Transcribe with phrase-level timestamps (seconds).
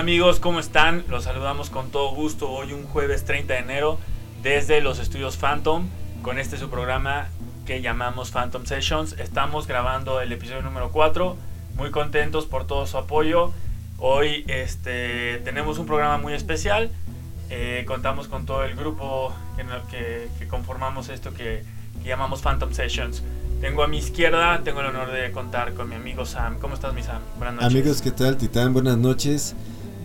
[0.00, 0.40] ¿Qué tal amigos?
[0.40, 1.04] ¿Cómo están?
[1.08, 3.98] Los saludamos con todo gusto hoy un jueves 30 de enero
[4.42, 5.88] desde los estudios Phantom
[6.22, 7.28] con este su programa
[7.66, 9.12] que llamamos Phantom Sessions.
[9.18, 11.36] Estamos grabando el episodio número 4,
[11.76, 13.52] muy contentos por todo su apoyo.
[13.98, 16.90] Hoy este, tenemos un programa muy especial,
[17.50, 19.34] eh, contamos con todo el grupo
[19.90, 21.62] que, que, conformamos esto que,
[22.02, 23.22] que llamamos Phantom Sessions.
[23.60, 26.58] Tengo a mi izquierda, tengo el honor de contar con mi amigo Sam.
[26.58, 27.20] ¿Cómo estás, mi Sam?
[27.36, 27.70] Buenas noches.
[27.70, 28.72] Amigos, ¿qué tal, Titán?
[28.72, 29.54] Buenas noches.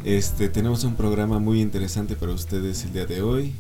[0.05, 3.55] Este, tenemos un programa muy interesante para ustedes el día de hoy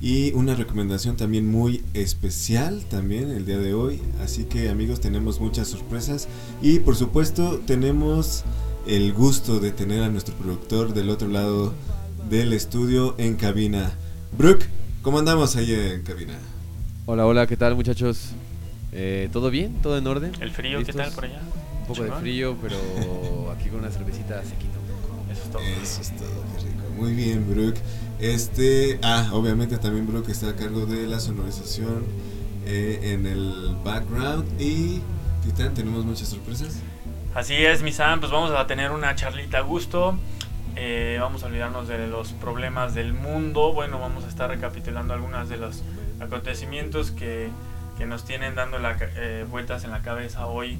[0.00, 4.00] y una recomendación también muy especial también el día de hoy.
[4.22, 6.28] Así que, amigos, tenemos muchas sorpresas
[6.62, 8.44] y por supuesto tenemos
[8.86, 11.74] el gusto de tener a nuestro productor del otro lado
[12.28, 13.90] del estudio en cabina.
[14.38, 14.66] Brooke,
[15.02, 16.34] ¿cómo andamos ahí en cabina?
[17.06, 18.30] Hola, hola, ¿qué tal, muchachos?
[18.92, 19.74] Eh, ¿Todo bien?
[19.82, 20.30] ¿Todo en orden?
[20.40, 21.40] ¿El frío qué tal por allá?
[21.80, 24.89] Un poco de frío, pero aquí con una cervecita se quita un poco.
[25.40, 25.62] Eso es todo.
[25.62, 26.82] Eso es todo, qué rico.
[26.96, 27.80] Muy bien, Brooke.
[28.18, 32.04] Este, ah, obviamente también Brooke está a cargo de la sonorización
[32.66, 34.60] eh, en el background.
[34.60, 35.00] Y,
[35.42, 36.80] Titán, tenemos muchas sorpresas.
[37.34, 40.18] Así es, mi Sam, pues vamos a tener una charlita a gusto.
[40.76, 43.72] Eh, vamos a olvidarnos de los problemas del mundo.
[43.72, 45.82] Bueno, vamos a estar recapitulando algunos de los
[46.20, 47.50] acontecimientos que
[48.00, 50.78] que nos tienen dando la, eh, vueltas en la cabeza hoy,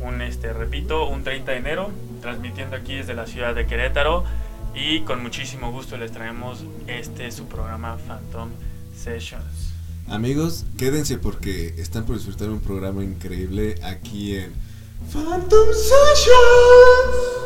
[0.00, 4.24] un, este, repito, un 30 de enero, transmitiendo aquí desde la ciudad de Querétaro
[4.74, 8.50] y con muchísimo gusto les traemos este su programa Phantom
[8.96, 9.74] Sessions.
[10.08, 14.52] Amigos, quédense porque están por disfrutar un programa increíble aquí en
[15.12, 17.39] Phantom Sessions.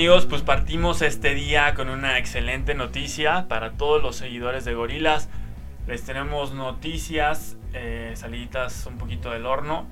[0.00, 5.28] Amigos, pues partimos este día con una excelente noticia para todos los seguidores de Gorilas.
[5.86, 9.86] Les tenemos noticias, eh, saliditas un poquito del horno.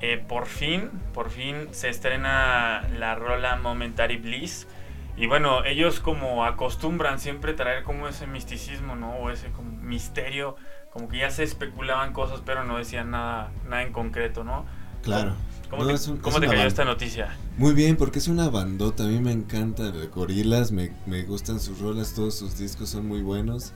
[0.00, 4.68] Eh, por fin, por fin se estrena la rola Momentary Bliss.
[5.16, 9.10] Y bueno, ellos como acostumbran siempre traer como ese misticismo, ¿no?
[9.16, 10.54] O ese como misterio,
[10.92, 14.66] como que ya se especulaban cosas, pero no decían nada, nada en concreto, ¿no?
[15.02, 15.34] Claro.
[15.70, 17.36] ¿Cómo te, cayó esta noticia?
[17.58, 19.04] Muy bien, porque es una bandota.
[19.04, 23.22] A mí me encanta Gorilas, me, me gustan sus rolas, todos sus discos son muy
[23.22, 23.72] buenos.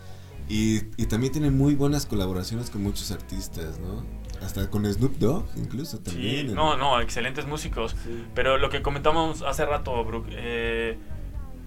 [0.48, 4.04] Y, y, también tienen muy buenas colaboraciones con muchos artistas, ¿no?
[4.44, 6.48] Hasta con Snoop Dogg, incluso también.
[6.48, 7.94] Sí, no, no, excelentes músicos.
[8.34, 10.98] Pero lo que comentamos hace rato, Brooke, eh,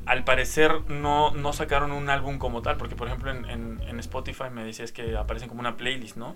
[0.06, 4.00] al parecer no, no sacaron un álbum como tal, porque por ejemplo en, en, en
[4.00, 6.36] Spotify me decías que aparecen como una playlist, ¿no?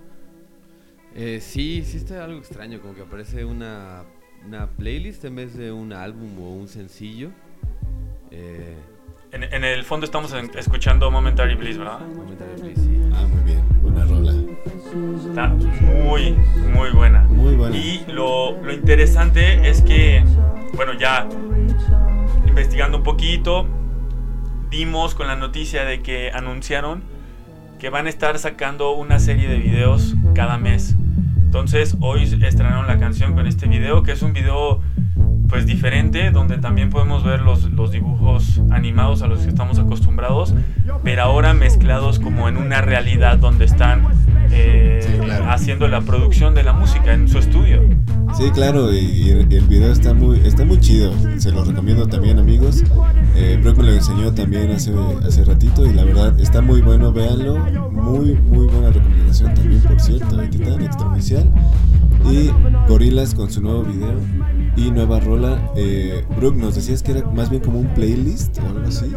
[1.20, 4.04] Eh, sí, sí está algo extraño, como que aparece una,
[4.46, 7.32] una playlist en vez de un álbum o un sencillo.
[8.30, 8.76] Eh,
[9.32, 12.02] en, en, el fondo estamos escuchando Momentary Bliss, ¿verdad?
[12.02, 13.02] Momentary Bliss, sí.
[13.16, 14.32] Ah, muy bien, buena rola.
[15.28, 16.36] Está muy,
[16.72, 17.24] muy buena.
[17.24, 17.76] Muy buena.
[17.76, 20.24] Y lo, lo interesante es que,
[20.76, 21.28] bueno, ya
[22.46, 23.68] investigando un poquito,
[24.70, 27.02] dimos con la noticia de que anunciaron
[27.80, 30.96] que van a estar sacando una serie de videos cada mes.
[31.60, 34.80] Entonces hoy estrenaron la canción con este video, que es un video
[35.50, 40.54] pues diferente, donde también podemos ver los, los dibujos animados a los que estamos acostumbrados,
[41.04, 44.08] pero ahora mezclados como en una realidad donde están
[44.58, 45.00] eh,
[45.48, 47.82] haciendo la producción de la música en su estudio.
[48.38, 52.84] Sí, claro, y, el, video está muy, está muy chido, se lo recomiendo también amigos.
[53.36, 54.94] Eh, Brock me lo enseñó también hace,
[55.26, 57.58] hace ratito y la verdad está muy bueno, véanlo.
[57.92, 61.52] Muy, muy buena recomendación también, por cierto, de Titán Extraoficial.
[62.30, 62.52] Y
[62.88, 64.20] Gorilas con su nuevo video
[64.76, 65.72] y nueva rola.
[65.76, 69.12] Eh, Brooke, nos decías que era más bien como un playlist o algo así.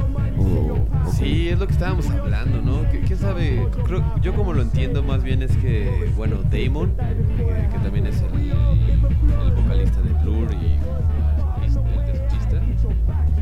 [1.10, 2.88] Sí, es lo que estábamos hablando, ¿no?
[2.90, 3.66] ¿Qué, sabe?
[3.84, 6.94] Creo, yo como lo entiendo más bien es que, bueno, Damon,
[7.36, 10.78] que, también es el, vocalista de Blur y
[11.64, 12.62] el solista,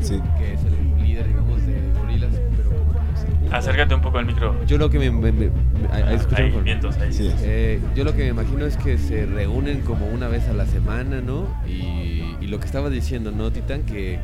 [0.01, 0.19] sí.
[0.37, 4.55] que es el líder, digamos, de Gorillaz, pero como que Acércate un poco al micro.
[4.65, 5.09] Yo lo que me...
[5.09, 5.49] me, me
[5.91, 7.11] ahí, vientos, ahí.
[7.11, 7.31] Sí.
[7.41, 10.67] Eh, yo lo que me imagino es que se reúnen como una vez a la
[10.67, 11.47] semana, ¿no?
[11.67, 13.83] Y, y lo que estaba diciendo, ¿no, Titán?
[13.83, 14.19] Que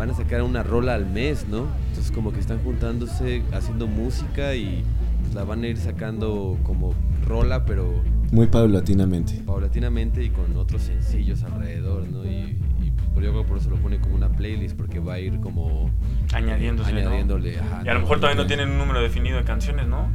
[0.00, 1.66] van a sacar una rola al mes, ¿no?
[1.88, 4.82] Entonces como que están juntándose, haciendo música y
[5.20, 6.94] pues, la van a ir sacando como
[7.26, 8.02] rola, pero...
[8.32, 9.42] Muy paulatinamente.
[9.44, 12.24] Paulatinamente y con otros sencillos alrededor, ¿no?
[12.24, 15.14] Y, y pues, yo creo que por eso lo pone como una playlist, porque va
[15.14, 15.90] a ir como
[16.32, 17.00] Añadiéndose, ¿no?
[17.00, 17.58] añadiéndole.
[17.58, 20.08] ajá, Y a lo mejor todavía no tienen un número definido de canciones, ¿no?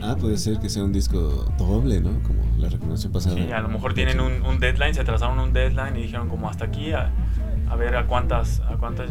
[0.00, 2.22] Ah, puede ser que sea un disco doble, ¿no?
[2.22, 3.36] Como la recomendación pasada.
[3.36, 6.48] Sí, a lo mejor tienen un, un deadline, se trazaron un deadline y dijeron como
[6.48, 7.12] hasta aquí, a,
[7.70, 9.10] a ver a cuántas, a cuántas,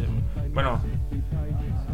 [0.52, 0.80] bueno,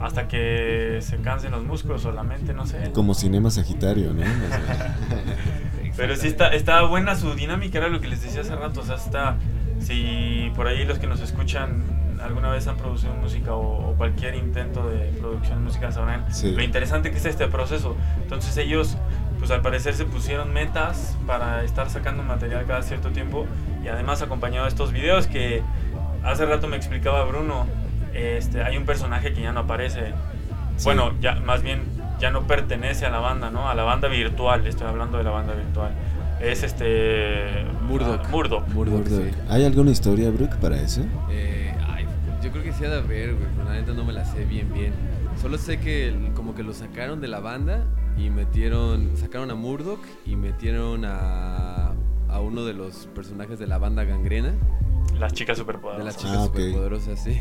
[0.03, 2.91] hasta que se cansen los músculos o la mente, no sé.
[2.93, 4.23] Como Cinema Sagitario, ¿no?
[5.97, 8.85] Pero sí está, está buena su dinámica, era lo que les decía hace rato, o
[8.85, 9.37] sea, está,
[9.81, 11.83] si por ahí los que nos escuchan
[12.23, 16.51] alguna vez han producido música o, o cualquier intento de producción de música sabrán Sí.
[16.53, 17.95] lo interesante que es este proceso.
[18.23, 18.97] Entonces ellos,
[19.39, 23.47] pues al parecer se pusieron metas para estar sacando material cada cierto tiempo
[23.85, 25.63] y además acompañado de estos videos que
[26.27, 27.67] hace rato me explicaba Bruno,
[28.15, 30.13] este, hay un personaje que ya no aparece,
[30.77, 30.85] Sí.
[30.85, 31.83] bueno, ya más bien
[32.19, 33.69] ya no pertenece a la banda, ¿no?
[33.69, 35.91] A la banda virtual, estoy hablando de la banda virtual.
[36.41, 38.21] Es este Murdoch.
[38.25, 38.69] ah, Murdoch.
[38.69, 39.23] Murdoch, Murdoch.
[39.23, 39.31] sí.
[39.49, 41.03] ¿Hay alguna historia, Brooke, para eso?
[41.31, 42.05] Eh, ay,
[42.43, 44.45] yo creo que sí ha de haber, güey, pero la neta no me la sé
[44.45, 44.93] bien bien.
[45.41, 47.85] Solo sé que el- como que lo sacaron de la banda
[48.19, 51.93] y metieron, sacaron a Murdoch y metieron a,
[52.29, 54.53] a uno de los personajes de la banda gangrena,
[55.19, 56.05] Las chicas de superpoderosas.
[56.05, 56.57] las chicas Ah, ok.
[56.57, 57.41] superpoderosas, sí.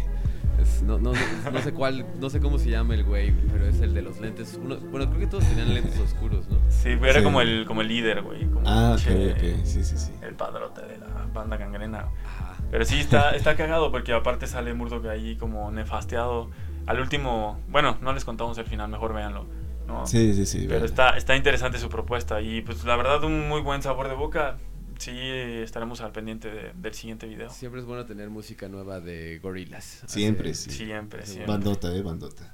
[0.61, 1.11] Es- no, no,
[1.51, 4.19] no sé cuál, no sé cómo se llama el güey, pero es el de los
[4.21, 4.57] lentes.
[4.61, 6.57] Uno, bueno, creo que todos tenían lentes oscuros, ¿no?
[6.69, 7.23] Sí, era Sí.
[7.23, 9.65] como el como el líder, güey, como Ah, ok, che- ok.
[9.65, 10.11] Sí, sí, sí.
[10.21, 12.07] el padrote de la banda gangrena.
[12.25, 12.55] Ajá.
[12.71, 16.49] Pero sí está está cagado porque aparte sale Murdoch ahí como nefasteado.
[16.87, 19.45] Al último, bueno, no les contamos el final, mejor véanlo,
[19.87, 20.07] ¿no?
[20.07, 20.59] Sí, sí, sí.
[20.67, 20.85] Pero vale.
[20.85, 24.57] está, está interesante su propuesta y pues la verdad un muy buen sabor de boca.
[24.97, 27.49] Sí, estaremos al pendiente de- del siguiente video.
[27.49, 30.03] Siempre es bueno tener música nueva de Gorillaz.
[30.07, 30.85] Siempre, Hace- sí.
[30.85, 31.47] Siempre, siempre.
[31.47, 32.53] Bandota, eh, bandota.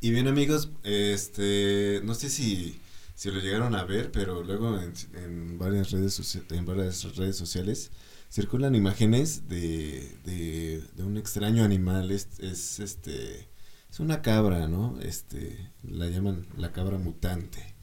[0.00, 2.78] Y bien amigos, este, no sé si,
[3.14, 7.90] si lo llegaron a ver, pero luego en, en varias redes en varias redes sociales
[8.30, 13.48] circulan imágenes de, de, de un extraño animal, es, es este,
[13.90, 15.00] es una cabra, ¿no?
[15.00, 17.73] Este, la llaman la cabra mutante.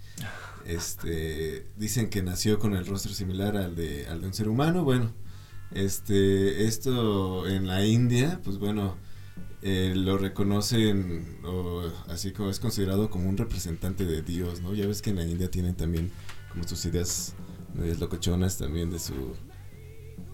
[0.65, 4.83] Este, dicen que nació con el rostro similar al de, al de un ser humano,
[4.83, 5.11] bueno,
[5.71, 8.95] este, esto en la India, pues bueno,
[9.63, 14.73] eh, lo reconocen, o así como es considerado como un representante de Dios, ¿no?
[14.73, 16.11] Ya ves que en la India tienen también
[16.51, 17.33] como sus ideas
[17.99, 19.35] locochonas también de su,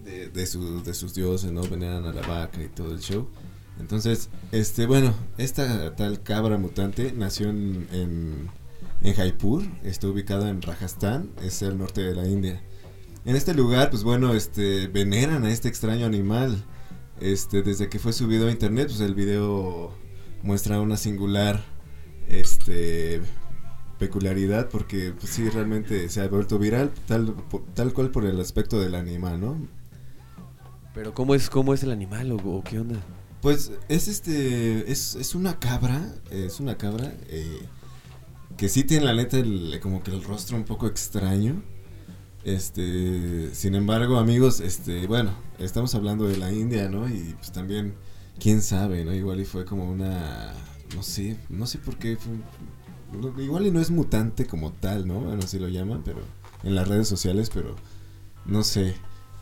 [0.04, 1.62] de, de, su, de sus dioses, ¿no?
[1.62, 3.28] Veneran a la vaca y todo el show.
[3.80, 8.50] Entonces, este, bueno, esta tal cabra mutante nació en, en,
[9.02, 12.62] en Jaipur, está ubicada en Rajasthan, es el norte de la India.
[13.26, 16.64] En este lugar, pues bueno, este, veneran a este extraño animal.
[17.20, 19.92] Este, desde que fue subido a internet, pues el video
[20.44, 21.64] muestra una singular,
[22.28, 23.22] este,
[24.00, 27.36] peculiaridad, porque pues sí, realmente se ha vuelto viral, tal,
[27.74, 29.68] tal cual por el aspecto del animal, ¿no?
[30.94, 33.00] Pero ¿cómo es, cómo es el animal o, o qué onda?
[33.42, 37.60] Pues es este, es, es una cabra, es una cabra eh,
[38.58, 41.62] que sí tiene la neta el- como que el rostro un poco extraño.
[42.44, 47.08] Este, sin embargo, amigos, este, bueno, estamos hablando de la India, ¿no?
[47.10, 47.94] Y pues también,
[48.40, 49.14] quién sabe, ¿no?
[49.14, 50.54] Igual y fue como una,
[50.96, 52.34] no sé, no sé por qué, fue,
[53.44, 55.20] igual y no es mutante como tal, ¿no?
[55.20, 56.20] Bueno, así lo llaman, pero
[56.64, 57.76] en las redes sociales, pero
[58.46, 58.96] no sé,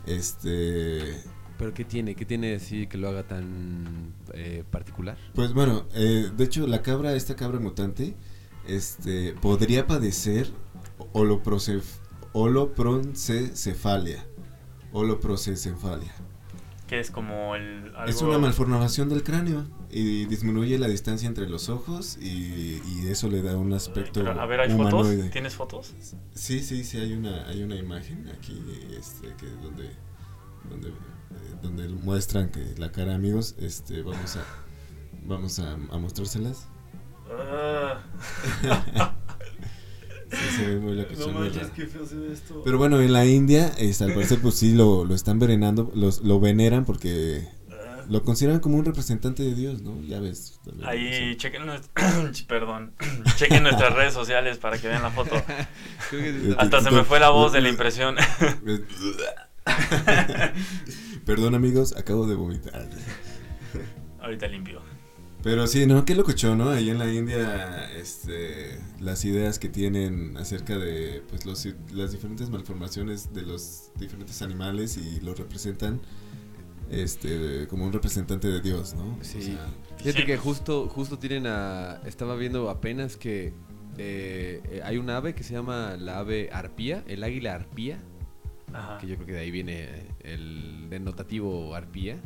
[0.06, 1.22] este,
[1.58, 2.14] ¿Pero qué tiene?
[2.14, 5.16] ¿Qué tiene así que lo haga tan eh, particular?
[5.34, 8.14] Pues bueno, eh, de hecho la cabra, esta cabra mutante,
[8.68, 10.50] este, podría padecer
[11.12, 11.84] holoprocef,
[12.32, 14.24] holoproncefalia.
[14.92, 16.12] Holoprocencefalia.
[16.86, 21.48] Que es como el algo- Es una malformación del cráneo y disminuye la distancia entre
[21.48, 25.16] los ojos y, y eso le da un aspecto Pero, a ver, ¿hay humanoide.
[25.16, 25.30] fotos?
[25.32, 25.94] ¿Tienes fotos?
[26.34, 28.62] Sí, sí, sí, hay una, hay una imagen aquí
[28.96, 29.90] este, que donde,
[30.70, 30.92] donde, eh,
[31.60, 34.44] donde muestran que la cara, amigos, este, vamos a,
[35.26, 36.68] vamos a, a mostrárselas.
[37.32, 39.12] Ah.
[40.28, 42.60] Sí, se ve muy loco, no manches, qué feo se ve esto.
[42.64, 46.20] Pero bueno, en la India, este, al parecer, pues sí lo, lo están venerando, los,
[46.22, 48.02] lo veneran porque Ah.
[48.08, 50.02] lo consideran como un representante de Dios, ¿no?
[50.02, 50.58] Ya ves.
[50.64, 51.36] también, Ahí sí.
[51.36, 51.62] chequen,
[52.48, 52.92] perdón,
[53.36, 55.36] chequen nuestras redes sociales para que vean la foto.
[56.12, 58.16] Eh, Hasta se me fue la voz de la impresión.
[61.24, 62.88] Perdón, amigos, acabo de vomitar.
[64.20, 64.82] Ahorita limpio.
[65.46, 66.70] Pero sí, no, qué locochón, ¿no?
[66.70, 72.50] Ahí en la India, este, las ideas que tienen acerca de, pues, los, las diferentes
[72.50, 76.00] malformaciones de los diferentes animales y los representan,
[76.90, 79.18] este, como un representante de Dios, ¿no?
[79.20, 79.38] Sí.
[79.38, 82.00] O sea, Fíjate que justo, justo tienen a.
[82.04, 83.54] Estaba viendo apenas que
[83.98, 88.02] eh, eh, hay un ave que se llama la ave arpía, el águila arpía.
[88.72, 88.98] Ajá.
[88.98, 92.20] que yo creo que de ahí viene el denotativo arpía.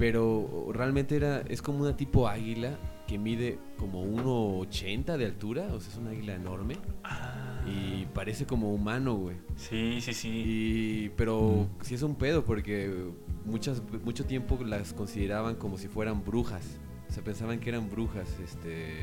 [0.00, 5.78] Pero realmente era, es como una tipo águila que mide como 1,80 de altura, o
[5.78, 6.76] sea, es una águila enorme.
[7.04, 9.36] Ah, Y parece como humano, güey.
[9.56, 10.28] sí, sí, sí.
[10.46, 13.10] Y, pero sí es un pedo porque
[13.44, 16.78] muchas, mucho tiempo las consideraban como si fueran brujas.
[17.10, 18.96] O sea, pensaban que eran brujas, este,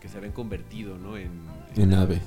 [0.00, 1.16] que se habían convertido, ¿no?
[1.16, 1.30] En,
[1.76, 2.20] En ave.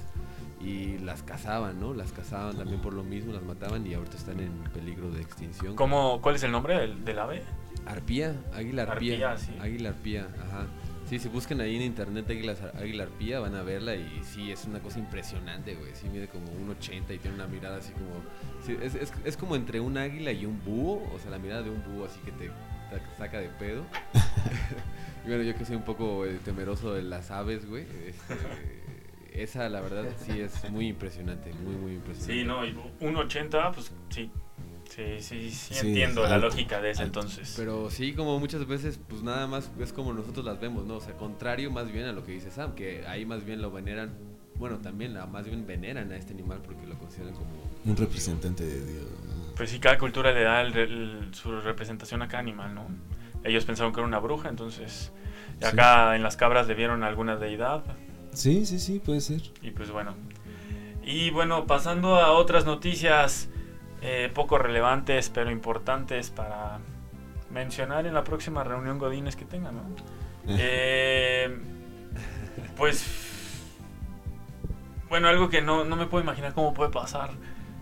[0.62, 1.94] Y las cazaban, ¿no?
[1.94, 5.76] Las cazaban también por lo mismo, las mataban y ahorita están en peligro de extinción.
[5.76, 7.44] ¿Cómo, ¿Cuál es el nombre del, del ave?
[7.88, 9.14] Arpía, águila arpía.
[9.14, 9.58] Arpía, sí.
[9.60, 10.68] Águila arpía, ajá.
[11.06, 14.66] Sí, si buscan ahí en internet águila, águila arpía van a verla y sí, es
[14.66, 15.96] una cosa impresionante, güey.
[15.96, 18.22] Sí, mide como un 80 y tiene una mirada así como...
[18.66, 21.62] sí, es, es, es como entre un águila y un búho, o sea, la mirada
[21.62, 23.86] de un búho así que te, te saca de pedo.
[25.26, 27.86] y bueno, yo que soy un poco eh, temeroso de las aves, güey.
[28.06, 32.34] este, esa, la verdad, sí es muy impresionante, muy, muy impresionante.
[32.34, 34.30] Sí, no, y un 80, pues sí.
[34.90, 37.20] Sí, sí, sí, Sí, entiendo la lógica de ese alto.
[37.20, 37.54] entonces.
[37.58, 40.96] Pero sí, como muchas veces, pues nada más es como nosotros las vemos, ¿no?
[40.96, 43.70] O sea, contrario más bien a lo que dice Sam, que ahí más bien lo
[43.72, 44.14] veneran,
[44.56, 47.48] bueno, también la- más bien veneran a este animal porque lo consideran como...
[47.86, 49.06] Un representante de Dios.
[49.28, 49.54] ¿no?
[49.56, 52.88] Pues sí, cada cultura le da el- el- su representación a cada animal, ¿no?
[53.44, 55.12] Ellos pensaron que era una bruja, entonces
[55.60, 55.70] y Sí.
[55.72, 57.84] acá en las cabras le vieron alguna deidad
[58.32, 59.42] Sí, sí, sí, puede ser.
[59.62, 60.16] y pues bueno.
[61.04, 63.50] Y bueno, pasando a otras noticias
[64.02, 66.80] eh, poco relevantes pero importantes para
[67.52, 69.84] mencionar en la próxima reunión Godines que tengan, ¿no?
[70.60, 71.58] Eh,
[72.78, 73.06] pues
[75.10, 77.32] bueno, algo que no, no me puedo imaginar cómo puede pasar.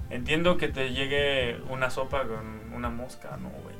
[0.09, 3.75] Entiendo que te llegue una sopa con una mosca, no, güey.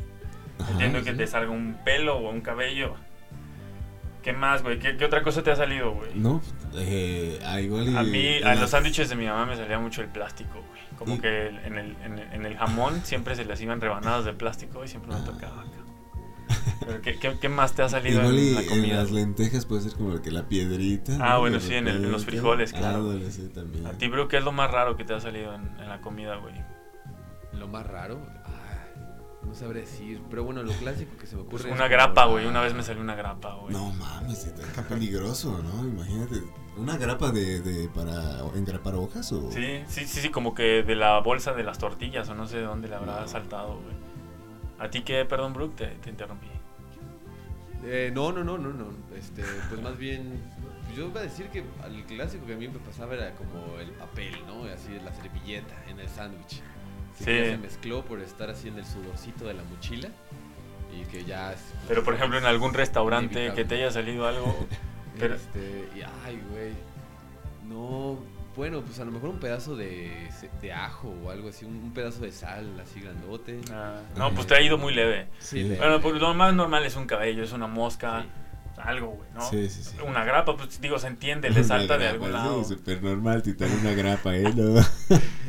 [0.59, 1.17] Ajá, Entiendo que sí.
[1.17, 2.95] te salga un pelo o un cabello.
[4.23, 4.79] ¿Qué más, güey?
[4.79, 6.09] ¿Qué, qué otra cosa te ha salido, güey?
[6.15, 6.41] No,
[6.75, 10.01] eh, igual y- A mí, a la- los sándwiches de mi mamá me salía mucho
[10.01, 10.74] el plástico, güey.
[10.97, 14.25] Como Y- que en el, en, el, en el jamón siempre se les iban rebanadas
[14.25, 15.25] de plástico y siempre me Ah.
[15.25, 15.69] tocaba acá.
[16.85, 18.95] Pero ¿qué, qué, qué más te ha salido Igual y en la en comida?
[18.97, 21.13] las lentejas puede ser como que la piedrita.
[21.19, 21.39] Ah, ¿no?
[21.41, 22.97] bueno, sí, en el- en los frijoles, claro.
[22.97, 23.87] Ah, bueno, sí, también.
[23.87, 26.01] A ti, bro, ¿qué es lo más raro que te ha salido en, en la
[26.01, 26.53] comida, güey?
[27.53, 28.19] Lo más raro,
[29.45, 31.51] no sabré decir, pero bueno, lo clásico que se me ocurre...
[31.63, 32.45] Pues es una grapa, güey.
[32.45, 33.73] Una vez me salió una grapa, güey.
[33.73, 35.87] No mames, está peligroso, ¿no?
[35.87, 36.41] Imagínate,
[36.77, 40.95] una grapa de, de para engrapar hojas o Sí, sí, sí, sí, como que de
[40.95, 43.27] la bolsa de las tortillas o no sé de dónde le habrá No.
[43.27, 43.95] saltado, güey.
[44.79, 45.23] ¿A ti qué?
[45.25, 46.47] Perdón, Brooke, te, te interrumpí.
[47.85, 48.87] Eh, no, no, no, no, no.
[49.15, 50.41] Este, pues más bien,
[50.95, 53.91] yo iba a decir que el clásico que a mí me pasaba era como el
[53.91, 54.63] papel, ¿no?
[54.65, 56.61] Así la servilleta en el sándwich.
[57.17, 57.31] Que Sí.
[57.37, 60.09] ya se mezcló por estar así en el sudorcito de la mochila
[60.93, 61.53] y que ya.
[61.53, 63.63] es- Pero, por ejemplo, en algún restaurante Inevitable.
[63.63, 64.67] que te haya salido algo.
[65.19, 66.73] pero- Este, y ay, güey.
[67.67, 68.19] No,
[68.55, 70.29] bueno, pues a lo mejor un pedazo de,
[70.61, 73.59] de ajo o algo así, un, un pedazo de sal así grandote.
[73.71, 75.27] ah, no, pues te ha ido muy leve.
[75.39, 75.63] Sí, Sí.
[75.69, 78.27] le- Bueno, pues lo más normal es un cabello, es una mosca, Sí.
[78.83, 79.41] algo, güey, ¿no?
[79.49, 79.95] Sí, sí, sí.
[80.05, 82.63] Una grapa, pues digo, se entiende, le salta de grapa, algún sí, lado.
[82.63, 84.43] súper normal, Titán, una grapa, ¿eh?
[84.55, 84.75] No.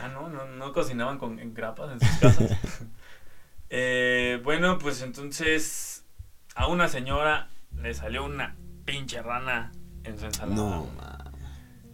[0.00, 2.50] Ah, no, no, no cocinaban con en grapas en sus casas.
[3.74, 6.04] Eh, bueno, pues entonces
[6.54, 7.48] a una señora
[7.80, 9.72] le salió una pinche rana
[10.04, 10.56] en su ensalada.
[10.56, 10.86] No.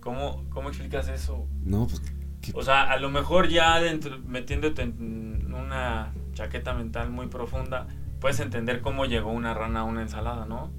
[0.01, 1.47] ¿Cómo, ¿Cómo explicas eso?
[1.63, 2.03] No, pues.
[2.43, 7.87] ¿qué- O sea, a lo mejor ya dentro, metiéndote en una chaqueta mental muy profunda,
[8.21, 10.73] puedes entender cómo llegó una rana a una ensalada, ¿no?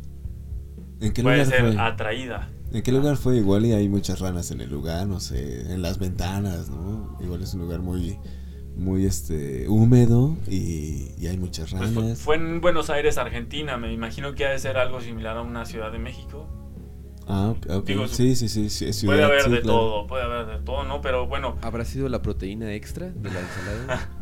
[1.00, 1.82] ¿En qué Puede lugar ser fue?
[1.82, 2.50] atraída.
[2.72, 3.38] ¿En qué lugar fue?
[3.38, 7.18] Igual y hay muchas ranas en el lugar, no sé, en las ventanas, ¿no?
[7.20, 8.18] Igual es un lugar muy,
[8.76, 12.20] muy, este, húmedo y, y hay muchas Pues fue, ranas.
[12.20, 13.78] fue en Buenos Aires, Argentina.
[13.78, 16.48] Me imagino que ha de ser algo similar a una Ciudad de México.
[17.28, 17.86] Ah, ok.
[17.86, 19.78] Digo, sí, sí, sí, puede haber sí, de claro.
[19.80, 21.00] todo, puede haber de todo, ¿no?
[21.02, 24.10] Pero bueno, ¿Habrá sido la proteína extra de la ensalada?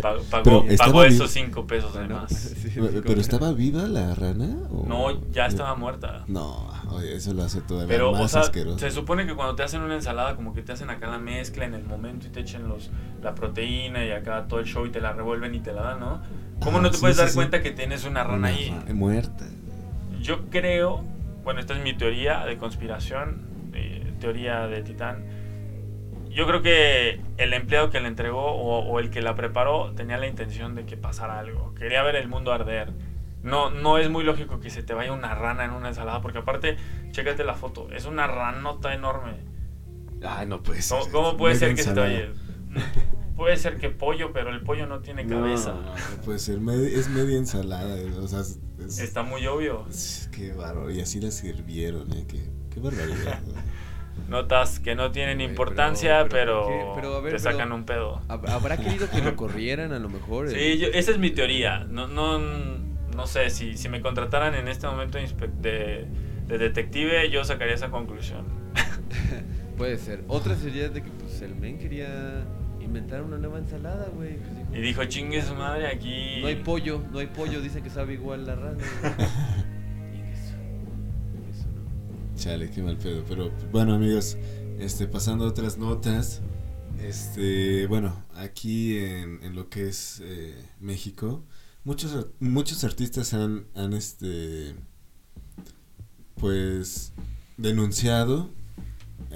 [0.00, 2.30] pa- pagó, pagó vi- esos cinco pesos de más.
[2.32, 2.70] sí,
[3.04, 4.56] Pero, estaba viva la rana?
[4.70, 6.24] o- No, ya estaba muerta.
[6.26, 8.78] No, oye, eso lo hace todavía Pero, más o sea, asqueroso.
[8.78, 11.64] se supone que cuando te hacen una ensalada, como que te hacen acá la mezcla
[11.64, 12.90] en el momento y te echen los,
[13.22, 16.00] la proteína y acá todo el show y te la revuelven y te la dan,
[16.00, 16.20] ¿no?
[16.60, 17.34] ¿Cómo Ajá, no te sí, puedes sí, dar sí.
[17.34, 18.70] cuenta que tienes una rana Una ahí?
[18.86, 19.44] ra- muerta.
[20.20, 21.04] Yo creo,
[21.42, 25.24] bueno, esta es mi teoría de conspiración, de- teoría de Titán.
[26.34, 30.18] Yo creo que el empleado que la entregó o, o el que la preparó tenía
[30.18, 31.74] la intención de que pasara algo.
[31.74, 32.92] Quería ver el mundo arder.
[33.42, 36.38] No, no es muy lógico que se te vaya una rana en una ensalada, porque
[36.38, 36.76] aparte,
[37.12, 39.34] chécate la foto, es una ranota enorme.
[40.26, 40.98] Ay, no puede ser.
[40.98, 42.32] ¿Cómo, cómo puede ser que se te ensalada.
[42.72, 42.92] vaya?
[43.36, 45.72] Puede ser que pollo, pero el pollo no tiene cabeza.
[45.74, 46.60] no, no puede ser.
[46.84, 47.96] es media ensalada.
[48.22, 48.60] O sea, es-
[49.00, 49.86] Está muy obvio.
[49.90, 50.88] es- qué bárbaro.
[50.90, 52.24] Y así la sirvieron, ¿eh?
[52.28, 53.40] Qué, qué barbaridad.
[54.28, 54.36] ¿No?
[54.42, 57.00] Notas que no tienen importancia, pero- pero, pero ¿por qué?
[57.00, 58.20] Pero, a ver, te sacan un pedo.
[58.28, 60.48] Hab- ¿Habrá querido que lo corrieran a lo mejor?
[60.50, 61.84] Sí, yo- esa es mi teoría.
[61.88, 65.26] No, no, no sé, si, si me contrataran en este momento de,
[65.60, 66.06] de,
[66.48, 68.44] de detective, yo sacaría esa conclusión.
[69.76, 70.22] Puede ser.
[70.28, 72.44] Otra sería de que pues el men quería
[72.80, 74.36] inventar una nueva ensalada, güey.
[74.36, 76.38] Pues, Y dijo, chingue su madre, aquí...
[76.40, 78.78] No hay pollo, no hay pollo, dicen que sabe igual la rana.
[82.44, 83.24] Chale, qué mal pedo.
[83.26, 84.36] Pero bueno, amigos,
[84.78, 86.42] este, pasando a otras notas.
[87.00, 91.42] Este, bueno, aquí en, en lo que es eh, México,
[91.84, 94.74] muchos, muchos artistas han, han este,
[96.34, 97.14] pues,
[97.56, 98.50] denunciado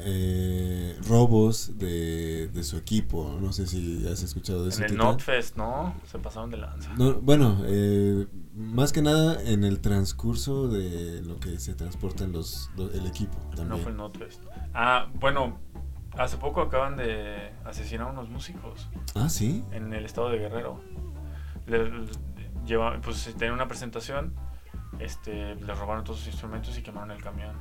[0.05, 3.39] eh, robos de, de su equipo.
[3.41, 4.85] No sé si has escuchado de eso.
[4.85, 4.97] En el.
[4.97, 5.95] Notfest, ¿no?
[6.11, 6.93] Se pasaron de lanza.
[6.97, 12.71] No, bueno, eh, más que nada en el transcurso de lo que se transportan los,
[12.77, 13.69] lo- el equipo también.
[13.69, 14.43] No fue el Notfest.
[14.75, 15.59] Ah, bueno,
[16.17, 19.65] hace poco acaban de asesinar a unos músicos Ah, sí.
[19.73, 20.81] en el estado de Guerrero.
[21.67, 22.07] Le, le-
[22.67, 24.35] lleva- pues tenían una presentación,
[24.99, 27.57] este, les robaron todos sus instrumentos y quemaron el camión.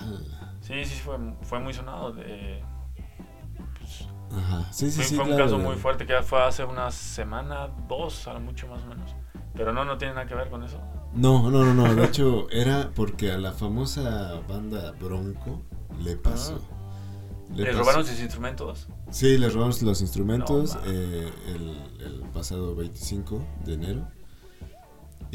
[0.00, 2.12] Ah, Sí, sí, fue, fue muy sonado.
[2.12, 2.62] de-
[3.78, 4.72] pues, Ajá.
[4.72, 5.14] Sí, sí, fue, sí.
[5.16, 8.82] fue un caso muy fuerte que fue hace una semana, dos, a lo mucho más
[8.82, 9.14] o menos.
[9.54, 10.80] Pero no, no tiene nada que ver con eso.
[11.12, 11.94] No, no, no, no.
[11.94, 15.62] De hecho, era porque a la famosa banda Bronco
[16.02, 16.60] le pasó.
[17.50, 17.78] Le ¿Les pasó.
[17.78, 18.88] robaron sus instrumentos?
[19.10, 24.08] Sí, les robaron los instrumentos No, eh, el, el pasado 25 de enero.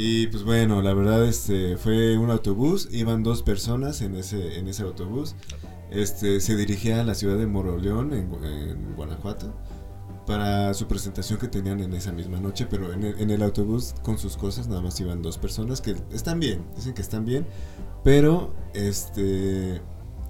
[0.02, 4.70] Y pues bueno, la verdad este fue un autobús, iban dos personas en ese en
[4.70, 5.36] ese autobús.
[5.92, 9.54] Este se dirigía a la ciudad de Moroleón en, en Guanajuato
[10.26, 13.94] para su presentación que tenían en esa misma noche, pero en el, en el autobús
[14.02, 17.46] con sus cosas nada más iban dos personas que están bien, dicen que están bien,
[18.02, 19.82] pero este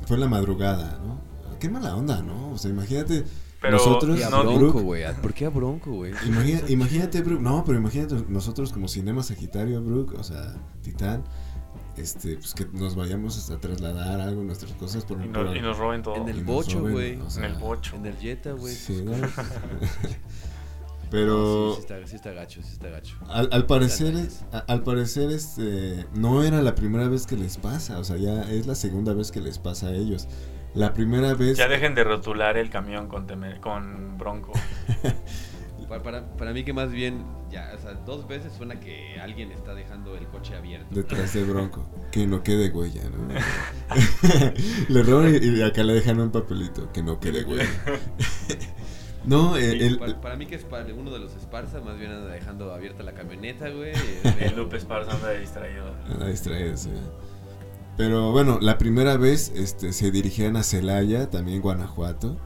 [0.08, 1.22] fue en la madrugada, ¿no?
[1.60, 2.54] Qué mala onda, ¿no?
[2.54, 3.24] O sea, imagínate
[3.62, 4.82] Pero nosotros Y a no, Bronco, Brooke.
[4.84, 5.04] güey.
[5.22, 6.14] ¿Por qué a Bronco, güey?
[6.26, 7.42] Imagina- imagínate, Brook.
[7.42, 11.24] No, pero imagínate nosotros como Cinema Sagitario, Brook, o sea, Titán,
[11.98, 15.62] este, pues que nos vayamos a trasladar algo, nuestras cosas por y, por- no- y
[15.62, 16.16] nos roben todo.
[16.16, 17.18] En el bocho, güey.
[17.20, 17.98] o sea, en el bocho.
[17.98, 18.74] En el Jetta, güey.
[18.74, 19.12] Sí, ¿no?
[21.12, 23.16] Pero sí, sí está, sí está gacho, sí está gacho.
[23.28, 24.14] al, al parecer,
[24.52, 28.44] a- al parecer, este, no era la primera vez que les pasa, o sea, ya
[28.44, 30.28] es la segunda vez que les pasa a ellos.
[30.76, 34.54] La primera vez, Ya dejen de rotular el camión con, temer- con Bronco.
[35.90, 39.52] Para, para, para mí que más bien, ya, o sea, dos veces suena que alguien
[39.52, 40.86] está dejando el coche abierto.
[40.94, 43.34] detrás de Bronco, que no quede huella, ¿no?
[44.90, 47.68] le roban y, y acá le dejan un papelito, que no quede huella.
[49.26, 52.32] no, el, para, para mí que es para uno de los Esparza, más bien anda
[52.32, 53.94] dejando abierta la camioneta, güey.
[54.40, 55.96] El Lupe Esparza anda distraído.
[56.08, 56.92] Anda distraído, sí.
[58.00, 62.38] Pero bueno, la primera vez este, se dirigían a Celaya, también Guanajuato.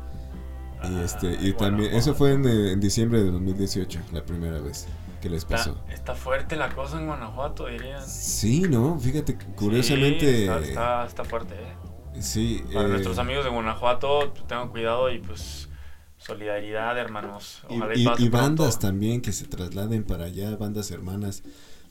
[0.83, 4.59] Y, Ah, este, y también, eso fue en, eh, en diciembre de 2018, la primera
[4.59, 4.87] vez
[5.21, 5.77] que les pasó.
[5.89, 8.01] Está, fuerte la cosa en Guanajuato, dirían.
[8.03, 8.99] Sí, ¿no?
[8.99, 10.25] Fíjate, curiosamente...
[10.25, 12.21] Sí, está, está- está fuerte, ¿eh?
[12.21, 15.69] sí, Para eh, nuestros amigos de Guanajuato, pues, tengan cuidado y pues
[16.17, 17.61] solidaridad, hermanos.
[17.69, 21.43] Y, Ojalá y- pase y bandas también que se trasladen para allá, bandas hermanas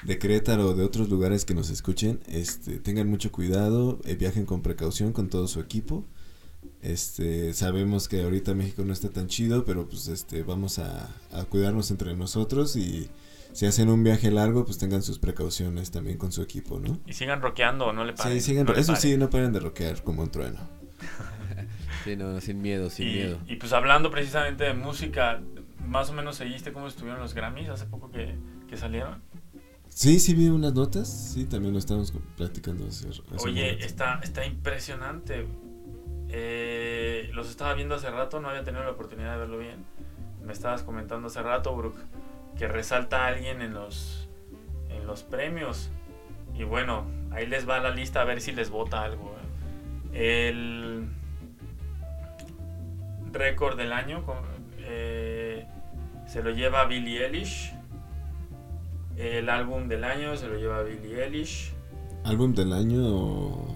[0.05, 4.47] de Querétaro o de otros lugares que nos escuchen, este, tengan mucho cuidado, eh, viajen
[4.47, 6.05] con precaución con todo su equipo.
[6.81, 11.45] Este, sabemos que ahorita México no está tan chido, pero pues este, vamos a, a
[11.45, 13.09] cuidarnos entre nosotros y
[13.53, 16.99] si hacen un viaje largo, pues tengan sus precauciones también con su equipo, ¿no?
[17.07, 18.33] Y sigan rockeando, no le paren.
[18.35, 19.03] Sí, sigan, no le eso paren.
[19.03, 20.59] sí, no paren de rockear como un trueno.
[22.05, 23.39] Sí, no, sin miedo, sin y, miedo.
[23.47, 25.41] y, pues hablando precisamente de música,
[25.87, 28.35] más o menos seguiste cómo estuvieron los Grammys hace poco que,
[28.69, 29.23] que salieron.
[29.95, 34.45] Sí, sí vi unas notas, sí, también lo estamos platicando hace, hace Oye, está, está
[34.47, 35.47] impresionante.
[36.29, 39.85] Eh, los estaba viendo hace rato, no había tenido la oportunidad de verlo bien.
[40.43, 42.01] Me estabas comentando hace rato, Brooke,
[42.59, 44.29] que resalta a alguien en los,
[44.89, 45.91] en los premios.
[46.55, 49.37] Y bueno, ahí les va la lista a ver si les vota algo.
[50.15, 50.49] ¿eh?
[50.49, 51.07] El
[53.31, 54.25] récord del año
[54.79, 55.67] eh,
[56.27, 57.75] se lo lleva Billie Eilish.
[59.17, 61.73] El álbum del año se lo lleva Billie Eilish.
[62.25, 63.67] ¿Álbum del año?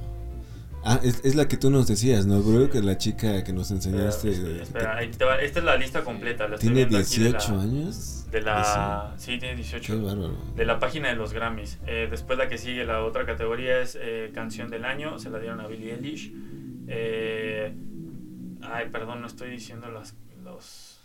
[0.89, 2.71] Ah, es, es la que tú nos decías, ¿no, bro?
[2.71, 4.31] Que la chica que nos enseñaste...
[4.31, 5.41] Espera, de- espera, que.
[5.41, 6.47] Esta es la lista completa.
[6.47, 8.27] La tiene viendo aquí de la- 18 años.
[8.31, 10.03] De la, sí, tiene Qué 18.
[10.03, 10.37] bárbaro.
[10.55, 11.79] De la página de los Grammys.
[11.87, 15.19] Eh, después la que sigue, la otra categoría es eh, Canción del Año.
[15.19, 16.33] Se la dieron a Billie Eilish.
[16.87, 17.75] Eh,
[18.63, 20.96] ay, perdón, no estoy diciendo las, los...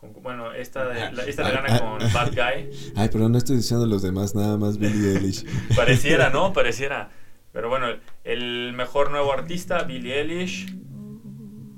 [0.00, 2.10] con- bueno, esta, de, la- esta la Ah, gana ah, con ah.
[2.12, 2.70] Bad Guy.
[2.96, 5.44] Ay, pero no estoy diciendo los demás, nada más Billie Eilish.
[5.76, 6.52] Pareciera, ¿no?
[6.52, 7.10] Pareciera.
[7.52, 7.86] Pero bueno,
[8.24, 10.74] El mejor nuevo artista, Billie Eilish.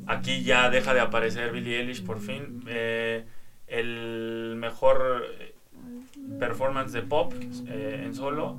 [0.07, 2.63] Aquí ya deja de aparecer Billie Eilish por fin.
[2.67, 3.25] Eh,
[3.69, 5.55] el mejor eh,
[6.39, 7.33] performance de pop
[7.69, 8.59] eh, en solo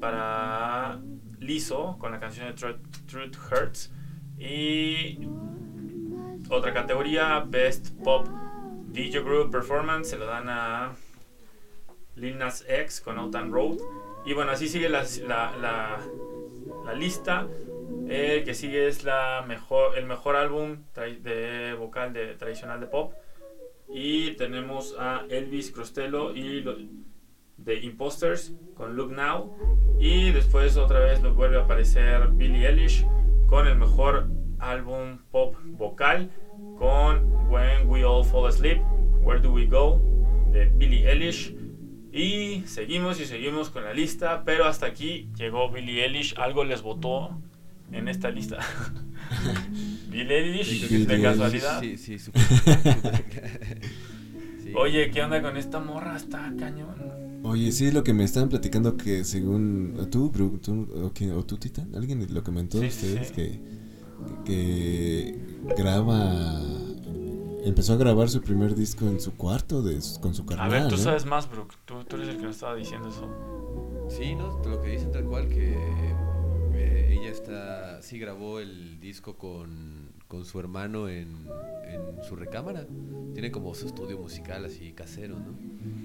[0.00, 0.98] para
[1.40, 3.92] Lizzo con la canción de Truth, Hurts.
[4.38, 5.18] Y
[6.50, 8.26] otra categoría, Best Pop
[8.88, 10.92] DJ Group Performance, se lo dan a
[12.16, 13.78] Lil Nas X con Out Road.
[14.24, 16.00] Y bueno, así sigue la, la,
[16.84, 17.46] la, lista.
[18.08, 23.12] El que sigue es la mejor, el mejor álbum de vocal de, tradicional de pop.
[23.88, 26.64] Y tenemos a Elvis Costello y
[27.56, 29.56] de Imposters con Look Now.
[30.00, 33.06] Y después otra vez vuelve a aparecer Billie Eilish
[33.46, 34.28] con el mejor
[34.58, 36.30] álbum pop vocal
[36.78, 38.80] con When We All Fall Asleep,
[39.22, 40.00] Where Do We Go
[40.52, 41.54] de Billie Eilish.
[42.12, 46.34] Y seguimos y seguimos con la lista, pero hasta aquí llegó Billie Eilish.
[46.38, 47.40] Algo les votó
[47.92, 48.58] en esta lista.
[50.08, 51.80] Billie Eilish, de casualidad.
[51.80, 52.18] Sí, sí,
[54.74, 56.16] Oye, ¿qué onda con esta morra?
[56.16, 57.25] Está cañón.
[57.46, 60.30] Oye, sí, lo que me estaban platicando que según tú,
[60.60, 63.60] tú o, o, tú, Titan, alguien lo comentó ustedes que,
[64.44, 65.38] que
[65.76, 66.60] graba
[67.64, 70.66] empezó a grabar su primer disco en su cuarto de, con su carnal.
[70.66, 71.74] A ver, tú sabes más, Brooke.
[71.84, 74.08] Tú, tú, eres el que nos estaba diciendo eso.
[74.08, 74.62] Sí, ¿no?
[74.64, 75.76] Lo que dicen tal cual que
[76.74, 81.46] eh, ella está, sí grabó el disco con, con su hermano en,
[81.84, 82.86] en, su recámara.
[83.34, 85.58] Tiene como su estudio musical así casero, ¿no?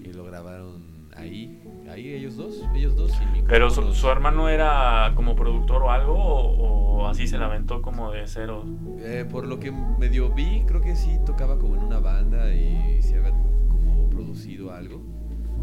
[0.04, 5.36] Y lo grabaron ahí, ahí ellos dos, ellos dos sin Pero su, hermano era como
[5.36, 8.64] productor o algo, o, así se la aventó como de cero.
[9.00, 13.02] Eh, por lo que medio vi, creo que sí tocaba como en una banda y
[13.02, 15.02] se había como producido algo.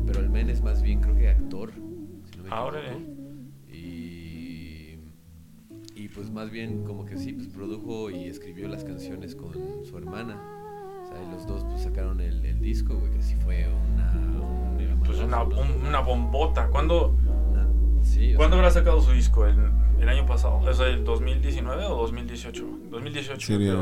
[0.07, 1.73] Pero el men es más bien, creo que actor.
[2.33, 2.81] Si no Ahora,
[3.69, 4.99] y,
[5.95, 9.97] y pues más bien como que sí, pues produjo y escribió las canciones con su
[9.97, 10.58] hermana.
[11.09, 14.13] O sea, y los dos pues sacaron el, el disco, güey, que sí fue una
[15.09, 16.69] pues una, una bombota.
[16.69, 17.17] ¿Cuándo,
[18.37, 19.47] ¿Cuándo habrá sacado su disco?
[19.47, 19.57] ¿El,
[20.01, 20.69] el año pasado?
[20.71, 22.79] ¿Es el 2019 o 2018?
[22.91, 23.47] 2018.
[23.47, 23.75] Sería,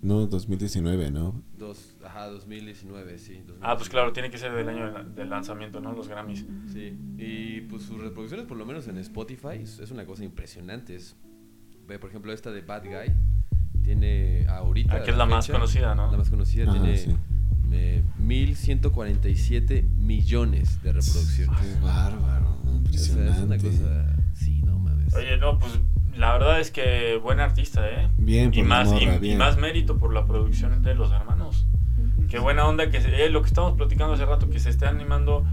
[0.00, 1.42] no, 2019, ¿no?
[1.58, 3.42] Dos, ajá, 2019, sí.
[3.60, 5.92] Ah, pues claro, tiene que ser del año del lanzamiento, ¿no?
[5.92, 6.46] Los Grammys.
[6.72, 10.96] Sí, y pues sus reproducciones, por lo menos en Spotify, es una cosa impresionante.
[10.96, 11.14] Es,
[11.86, 13.14] por ejemplo, esta de Bad Guy
[13.82, 14.96] tiene ahorita.
[14.96, 16.10] Aquí es la, más conocida, ¿no?
[16.10, 17.16] La más conocida, tiene
[18.18, 21.60] 1147 millones de reproducciones.
[21.60, 23.32] Qué bárbaro, impresionante.
[23.32, 24.16] es una cosa.
[24.34, 25.14] Sí, no mames.
[25.14, 25.78] Oye, no, pues
[26.16, 28.08] la verdad es que buen artista, ¿eh?
[28.18, 28.90] Bien, y más
[29.22, 31.66] y, más mérito por la producción de los hermanos.
[32.28, 35.44] Qué buena onda que eh, lo que estamos platicando hace rato que se esté animando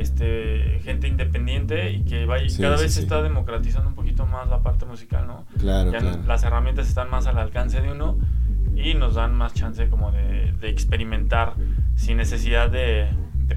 [0.00, 4.62] este gente independiente y que vaya, cada vez se está democratizando un poquito más la
[4.62, 5.46] parte musical, ¿no?
[5.58, 6.22] Claro, claro.
[6.26, 8.18] Las herramientas están más al alcance de uno
[8.76, 11.54] y nos dan más chance como de, experimentar
[11.96, 13.08] sin necesidad de,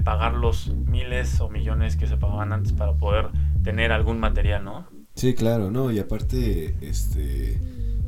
[0.04, 3.28] pagar los miles o millones que se pagaban antes para poder
[3.62, 4.86] tener algún material, ¿no?
[5.14, 7.60] Sí, claro, no, y aparte, este,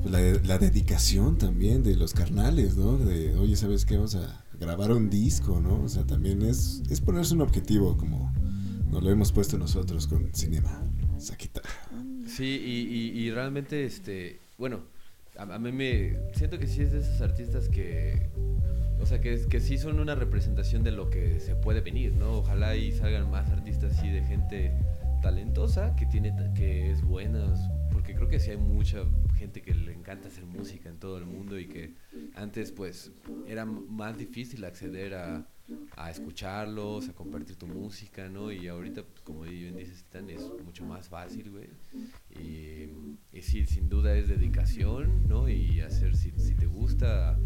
[0.03, 2.97] pues la, la, dedicación también de los carnales, ¿no?
[2.97, 3.97] De, oye, ¿sabes qué?
[3.97, 5.83] Vamos a grabar un disco, ¿no?
[5.83, 8.33] O sea, también es, es ponerse un objetivo como
[8.90, 10.83] nos lo hemos puesto nosotros con Cinema,
[11.19, 11.62] Saquita.
[12.27, 14.81] Sí, y, y, realmente, este, bueno,
[15.37, 18.29] a, mí me siento que sí es de esos artistas que
[19.01, 22.38] o sea que, que sí son una representación de lo que se puede venir no
[22.38, 24.73] ojalá y salgan más artistas así de gente
[25.23, 27.45] talentosa que tiene que es buena
[28.05, 29.03] porque creo que sí hay mucha
[29.38, 31.95] gente que le encanta hacer música en todo el mundo y que
[32.35, 33.12] antes pues
[33.47, 35.49] era más difícil acceder a,
[35.97, 38.53] a escucharlos, a compartir tu música, ¿no?
[38.53, 41.71] Y ahorita, pues, como bien dices, es mucho más fácil, güey.
[42.38, 42.90] Y,
[43.33, 45.49] y, sí, sin duda es dedicación, ¿no?
[45.49, 47.38] Y hacer, si, si te gusta,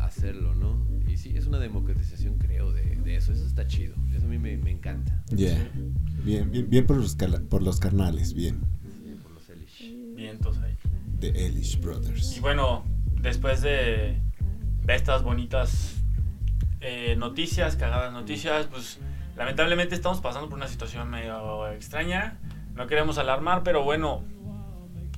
[0.00, 0.84] hacerlo, ¿no?
[1.06, 3.30] Y sí, es una democratización, creo, de, de eso.
[3.30, 3.94] Eso está chido.
[4.12, 5.22] Eso a mí me, me encanta.
[5.30, 5.70] Bien,
[6.24, 7.14] bien, bien por los,
[7.48, 8.58] por los carnales, bien.
[10.36, 10.76] Entonces ahí.
[11.20, 12.36] The Elish Brothers.
[12.36, 12.84] Y bueno,
[13.20, 14.20] después de,
[14.82, 15.96] de estas bonitas
[16.80, 18.98] eh, noticias, cagadas noticias, pues
[19.36, 22.38] lamentablemente estamos pasando por una situación medio extraña.
[22.74, 24.22] No queremos alarmar, pero bueno,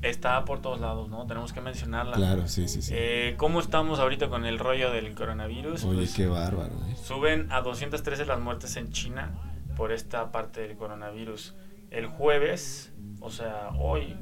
[0.02, 1.26] está por todos lados, ¿no?
[1.26, 2.14] Tenemos que mencionarla.
[2.14, 2.92] Claro, sí, sí, sí.
[2.94, 5.84] Eh, ¿Cómo estamos ahorita con el rollo del coronavirus?
[5.84, 6.74] Oye, pues, qué bárbaro.
[6.88, 6.96] ¿eh?
[7.02, 9.32] Suben a 213 las muertes en China
[9.76, 11.54] por esta parte del coronavirus.
[11.90, 14.16] El jueves, o sea, hoy,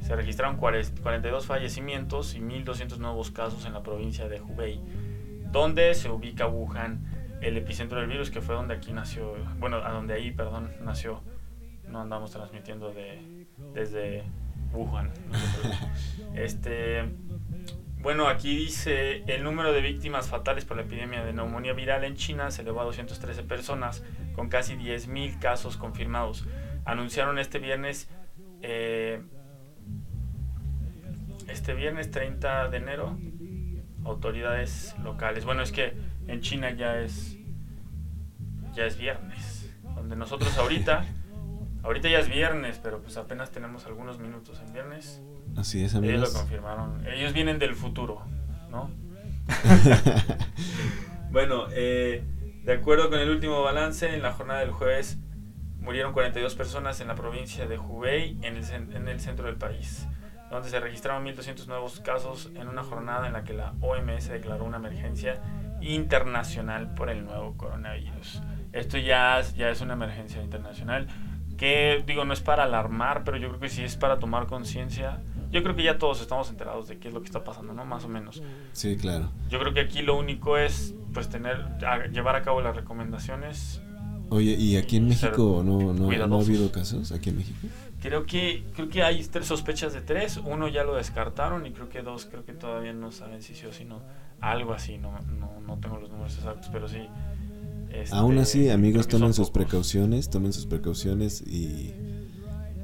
[0.00, 4.80] se registraron 42 fallecimientos y 1.200 nuevos casos en la provincia de Hubei
[5.52, 9.90] donde se ubica Wuhan, el epicentro del virus, que fue donde aquí nació, bueno, a
[9.90, 11.22] donde ahí, perdón, nació.
[11.88, 14.24] No andamos transmitiendo de, desde
[14.72, 15.10] Wuhan.
[16.34, 17.04] Este,
[18.00, 22.14] bueno, aquí dice el número de víctimas fatales por la epidemia de neumonía viral en
[22.14, 26.46] China se elevó a 213 personas, con casi 10.000 casos confirmados.
[26.84, 28.08] Anunciaron este viernes,
[28.62, 29.22] eh,
[31.50, 33.18] este viernes 30 de enero,
[34.04, 35.44] autoridades locales.
[35.44, 35.94] Bueno, es que
[36.26, 37.36] en China ya es,
[38.74, 41.04] ya es viernes, donde nosotros ahorita
[41.82, 45.22] Ahorita ya es viernes, pero pues apenas tenemos algunos minutos en viernes.
[45.56, 46.16] Así es, amigos.
[46.16, 47.06] Ellos lo confirmaron.
[47.06, 48.22] Ellos vienen del futuro,
[48.70, 48.90] ¿no?
[51.30, 52.22] bueno, eh,
[52.64, 55.18] de acuerdo con el último balance, en la jornada del jueves
[55.78, 60.06] murieron 42 personas en la provincia de Hubei, en el, en el centro del país,
[60.50, 64.64] donde se registraron 1.200 nuevos casos en una jornada en la que la OMS declaró
[64.64, 65.40] una emergencia
[65.80, 68.42] internacional por el nuevo coronavirus.
[68.72, 71.08] Esto ya, ya es una emergencia internacional
[71.60, 75.20] que digo, no es para alarmar, pero yo creo que sí es para tomar conciencia.
[75.50, 77.84] Yo creo que ya todos estamos enterados de qué es lo que está pasando, ¿no?
[77.84, 78.42] Más o menos.
[78.72, 79.30] Sí, claro.
[79.50, 81.66] Yo creo que aquí lo único es, pues, tener,
[82.12, 83.82] llevar a cabo las recomendaciones.
[84.30, 87.12] Oye, ¿y aquí en México no, no, no, ha habido casos?
[87.12, 87.68] ¿Aquí en México?
[88.00, 90.38] Creo que, creo que hay tres sospechas de tres.
[90.38, 93.66] Uno ya lo descartaron y creo que dos, creo que todavía no saben si sí
[93.66, 94.02] o si no.
[94.40, 97.06] Algo así, no, no, no tengo los números exactos, pero sí
[97.92, 101.92] este, Aún así, amigos, tomen sus precauciones, tomen sus precauciones y,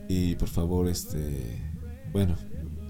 [0.09, 1.63] y por favor, este,
[2.13, 2.37] bueno,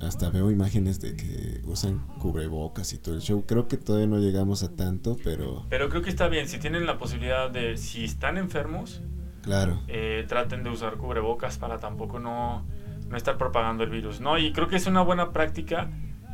[0.00, 3.44] hasta veo imágenes de que usan cubrebocas y todo el show.
[3.46, 5.66] Creo que todavía no llegamos a tanto, pero...
[5.68, 9.02] Pero creo que está bien, si tienen la posibilidad de, si están enfermos,
[9.46, 9.80] claro.
[9.88, 12.66] Eh, traten de usar cubrebocas para tampoco no,
[13.08, 14.36] no estar propagando el virus, ¿no?
[14.36, 15.88] Y creo que es una buena práctica,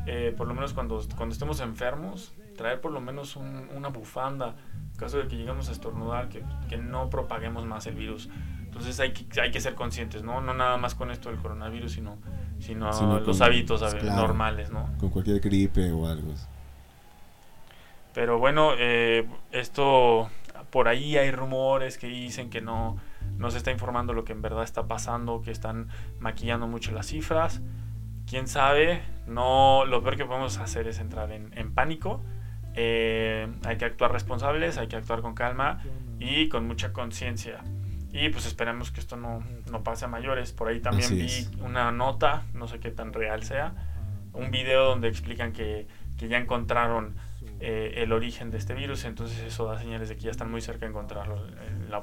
[0.06, 4.56] eh, por lo menos cuando, cuando estemos enfermos, traer por lo menos una bufanda
[4.96, 8.28] caso de que lleguemos a estornudar, que, que, no propaguemos más el virus.
[8.64, 10.40] Entonces hay que, hay que ser conscientes, ¿no?
[10.40, 12.16] No nada más con esto del coronavirus, sino,
[12.58, 14.88] sino, los hábitos normales, ¿no?
[14.98, 16.32] Con cualquier gripe o algo.
[18.14, 20.30] Pero bueno, eh, esto,
[20.72, 22.96] por ahí hay rumores que dicen que no,
[23.38, 25.86] no se está informando lo que en verdad está pasando, que están
[26.18, 27.60] maquillando mucho las cifras.
[28.28, 32.20] Quién sabe, no, lo peor que podemos hacer es entrar en, en pánico
[32.74, 35.82] eh, hay que actuar responsables, hay que actuar con calma
[36.18, 37.62] y con mucha conciencia.
[38.12, 40.52] Y pues esperemos que esto no, no, pase a mayores.
[40.52, 43.74] Por ahí también vi una nota, no sé qué tan real sea,
[44.32, 45.86] un video donde explican que,
[46.18, 47.14] que ya encontraron
[47.64, 50.60] eh, el origen de este virus, entonces eso da señales de que ya están muy
[50.60, 51.28] cerca de encontrar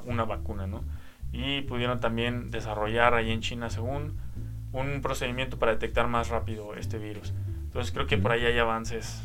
[0.06, 0.84] una vacuna, ¿no?
[1.32, 4.16] Y pudieron también desarrollar ahí en China, según,
[4.72, 7.34] un procedimiento para detectar más rápido este virus.
[7.64, 9.20] Entonces creo que por ahí hay avances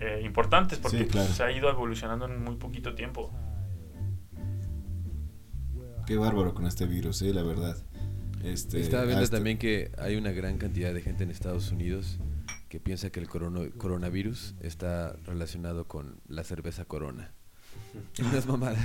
[0.00, 3.30] eh, importantes porque se ha ido evolucionando en muy poquito tiempo.
[6.06, 7.76] Qué bárbaro con este virus, eh, la verdad.
[8.42, 12.18] Este, Estaba viendo también que hay una gran cantidad de gente en Estados Unidos
[12.70, 17.34] que piensa que el coronavirus está relacionado con la cerveza Corona.
[18.20, 18.78] No es mamada,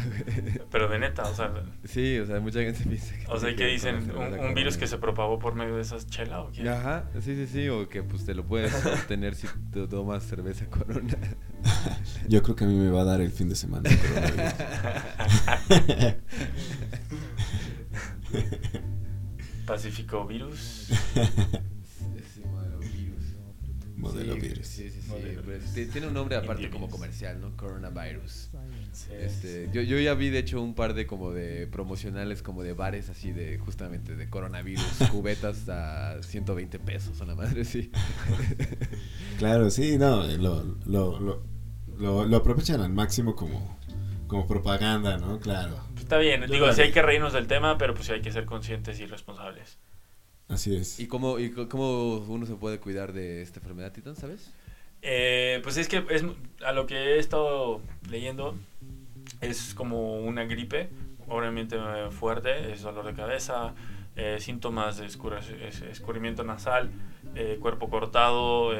[0.71, 1.53] Pero de neta, o sea.
[1.83, 3.27] Sí, o sea, mucha gente piensa que.
[3.27, 6.51] O sea, que dicen un, virus que se propagó por medio de esas chelas o
[6.51, 6.67] qué.
[6.67, 10.65] Ajá, sí, sí, sí, o que pues te lo puedes obtener si te tomas cerveza
[10.65, 11.15] corona.
[12.27, 13.87] Yo creo que a mí me va a dar el fin de semana
[19.67, 20.89] Pacífico virus.
[24.05, 24.67] Modelo virus.
[24.67, 25.11] Sí, sí, sí.
[25.43, 27.55] Pues, tiene un nombre aparte como comercial, ¿no?
[27.57, 28.49] Coronavirus.
[29.11, 32.73] Este, yo, yo ya vi de hecho un par de como de promocionales como de
[32.73, 37.91] bares así de justamente de coronavirus, cubetas a 120 pesos, una madre sí.
[39.37, 41.43] claro, sí, no, lo, lo,
[41.99, 43.77] lo, lo, aprovechan al máximo como,
[44.27, 45.39] como propaganda, ¿no?
[45.39, 45.77] Claro.
[45.97, 48.45] está bien, digo, sí hay que reírnos del tema, pero pues sí hay que ser
[48.45, 49.77] conscientes y responsables.
[50.47, 50.99] Así es.
[50.99, 54.51] ¿Y cómo, y cómo uno se puede cuidar de esta enfermedad, Titán, sabes?
[55.01, 56.23] Eh, pues es que es,
[56.65, 58.55] a lo que he estado leyendo
[59.41, 60.89] es como una gripe,
[61.27, 61.77] obviamente
[62.11, 63.75] fuerte, es dolor de cabeza,
[64.15, 66.89] eh, síntomas de escurrimiento nasal,
[67.35, 68.71] eh, cuerpo cortado,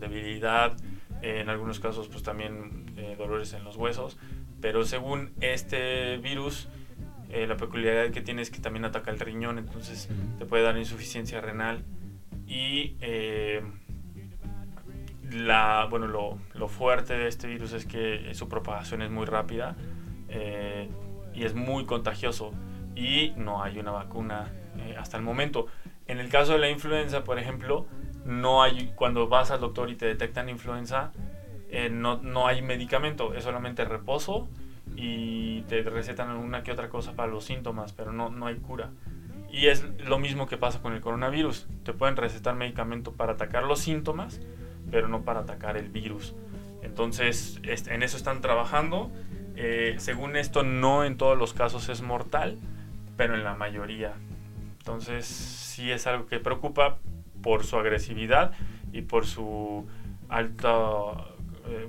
[0.00, 0.76] debilidad,
[1.22, 4.18] en algunos casos pues también dolores en los huesos,
[4.60, 6.68] pero según este virus,
[7.30, 10.08] la peculiaridad que tiene es que también ataca el riñón, entonces
[10.38, 11.84] te puede dar insuficiencia renal
[12.46, 12.96] y
[15.30, 19.76] la, bueno, lo, lo, fuerte de este virus es que su propagación es muy rápida
[20.28, 20.88] eh,
[21.34, 22.52] y es muy contagioso
[22.94, 25.66] y no hay una vacuna eh, hasta el momento.
[26.06, 27.86] En el caso de la influenza, por ejemplo,
[28.24, 31.12] no hay, cuando vas al doctor y te detectan influenza,
[31.70, 34.48] eh, no, no, hay medicamento, es solamente reposo
[34.96, 38.90] y te recetan alguna que otra cosa para los síntomas, pero no, no hay cura.
[39.50, 41.68] Y es lo mismo que pasa con el coronavirus.
[41.84, 44.40] Te pueden recetar medicamento para atacar los síntomas,
[44.90, 46.34] pero no para atacar el virus.
[46.82, 49.10] Entonces, en eso están trabajando.
[49.56, 52.58] Eh, según esto, no en todos los casos es mortal,
[53.16, 54.14] pero en la mayoría.
[54.78, 56.98] Entonces, sí es algo que preocupa
[57.42, 58.52] por su agresividad
[58.92, 59.86] y por su
[60.28, 61.33] alta
[61.66, 61.88] eh,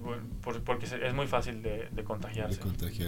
[0.63, 2.61] porque es muy fácil de, contagiarse.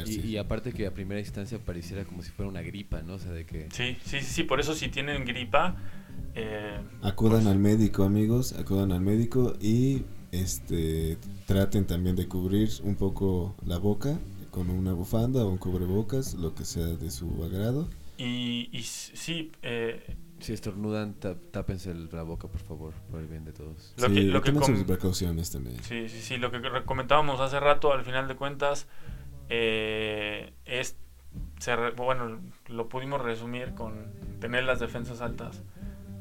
[0.05, 3.15] Y, aparte que a primera instancia pareciera como si fuera una gripa, ¿no?
[3.15, 3.67] O sea, de que...
[3.71, 5.75] Sí, sí, sí, por eso si tienen gripa...
[6.35, 12.69] Eh, acudan pues al médico, amigos, acudan al médico y este traten también de cubrir
[12.83, 14.19] un poco la boca
[14.51, 17.87] con una bufanda o un cubrebocas, lo que sea de su agrado.
[18.17, 23.53] Y, y sí, eh, si estornudan, tápense la boca, por favor, por el bien de
[23.53, 23.93] todos.
[23.97, 25.81] Lo que, lo que sus precauciones también.
[25.83, 26.37] Sí, sí, sí.
[26.37, 28.87] Lo que comentábamos hace rato, al final de cuentas,
[29.49, 30.95] eh, es.
[31.95, 35.61] bueno, lo pudimos resumir con tener las defensas altas.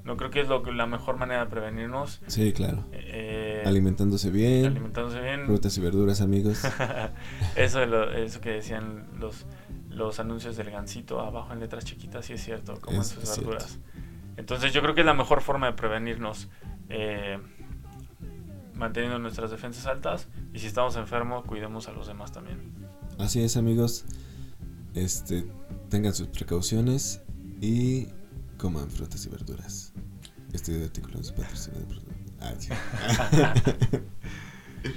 [0.05, 2.23] No creo que es lo que, la mejor manera de prevenirnos.
[2.29, 2.85] Sí, claro.
[2.93, 4.67] Eh, alimentándose bien.
[4.67, 5.47] Alimentándose bien.
[5.47, 6.63] Frutas y verduras, amigos.
[7.57, 9.47] eso, eso que decían los,
[9.91, 13.81] los anuncios del gancito abajo en letras chiquitas, sí es cierto, como sus verduras.
[14.37, 16.49] Entonces yo creo que es la mejor forma de prevenirnos.
[16.89, 17.39] Eh,
[18.77, 22.61] manteniendo nuestras defensas altas y si estamos enfermos cuidemos a los demás también.
[23.19, 24.05] Así es amigos,
[24.95, 25.47] este,
[25.89, 27.23] tengan sus precauciones
[27.61, 28.09] y
[28.59, 29.93] coman frutas y verduras.
[30.53, 31.87] Este artículo es patrocinado
[32.41, 32.51] ah,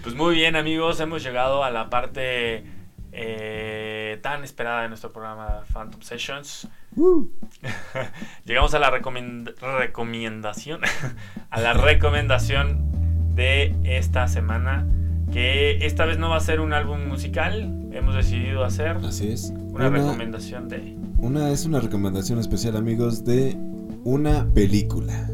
[0.04, 2.66] pues muy bien amigos, hemos llegado a la parte
[3.12, 6.68] eh, tan esperada de nuestro programa Phantom Sessions.
[8.46, 10.82] Llegamos a la recomendación,
[11.50, 14.88] a la recomendación de esta semana,
[15.32, 18.98] que esta vez no va a ser un álbum musical, hemos decidido hacer.
[18.98, 19.54] Así es.
[19.56, 20.98] Una, recomendación de...
[21.18, 23.56] Una es una recomendación especial, amigos, de
[24.04, 25.30] una película.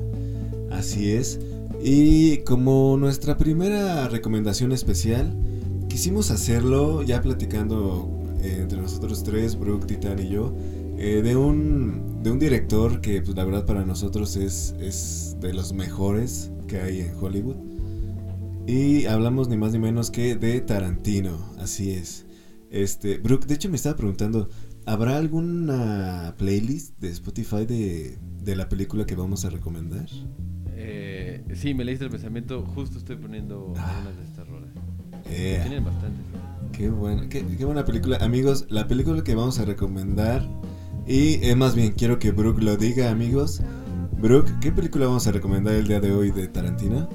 [0.72, 1.40] Así es.
[1.82, 5.36] Y como nuestra primera recomendación especial,
[5.88, 8.10] quisimos hacerlo ya platicando
[8.44, 10.54] entre nosotros tres, Brooke, Titan y yo,
[10.98, 15.54] eh, de, un, de un director que pues, la verdad para nosotros es, es de
[15.54, 17.58] los mejores que hay en Hollywood.
[18.68, 22.26] Y hablamos ni más ni menos que de Tarantino, así es.
[22.72, 24.50] Este, Brooke, de hecho me estaba preguntando,
[24.86, 30.08] ¿habrá alguna playlist de Spotify de, de la película que vamos a recomendar?
[30.76, 34.12] Eh, sí, me leíste el pensamiento, justo estoy poniendo ah.
[34.18, 34.72] de estas rolas.
[35.26, 36.26] Tienen bastantes.
[36.72, 38.18] Qué buena, qué, qué buena película.
[38.18, 40.48] Amigos, la película que vamos a recomendar
[41.08, 43.62] y eh, más bien, quiero que Brooke lo diga, amigos.
[44.20, 47.08] Brooke, ¿qué película vamos a recomendar el día de hoy de Tarantino?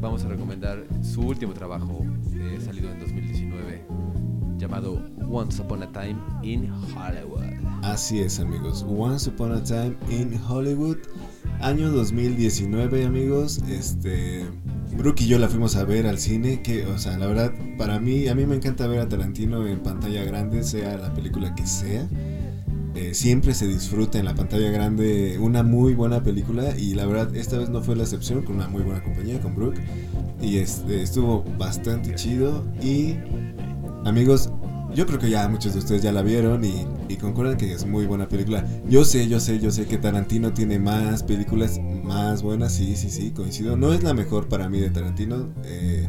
[0.00, 3.86] Vamos a recomendar su último trabajo, eh, salido en 2019,
[4.58, 7.44] llamado Once Upon a Time in Hollywood.
[7.82, 8.84] Así es, amigos.
[8.86, 10.98] Once Upon a Time in Hollywood,
[11.60, 13.58] año 2019, amigos.
[13.68, 14.44] Este.
[14.98, 17.98] Brooke y yo la fuimos a ver al cine, que, o sea, la verdad, para
[17.98, 21.66] mí, a mí me encanta ver a Tarantino en pantalla grande, sea la película que
[21.66, 22.06] sea.
[22.94, 27.34] Eh, siempre se disfruta en la pantalla grande una muy buena película y la verdad
[27.34, 29.80] esta vez no fue la excepción con una muy buena compañía, con Brooke.
[30.40, 33.16] Y este, estuvo bastante chido y
[34.04, 34.50] amigos,
[34.94, 37.84] yo creo que ya muchos de ustedes ya la vieron y, y, concuerdan que es
[37.84, 38.64] muy buena película.
[38.88, 43.10] Yo sé, yo sé, yo sé que Tarantino tiene más películas más buenas, sí, sí,
[43.10, 43.76] sí, coincido.
[43.76, 46.08] No es la mejor para mí de Tarantino, eh,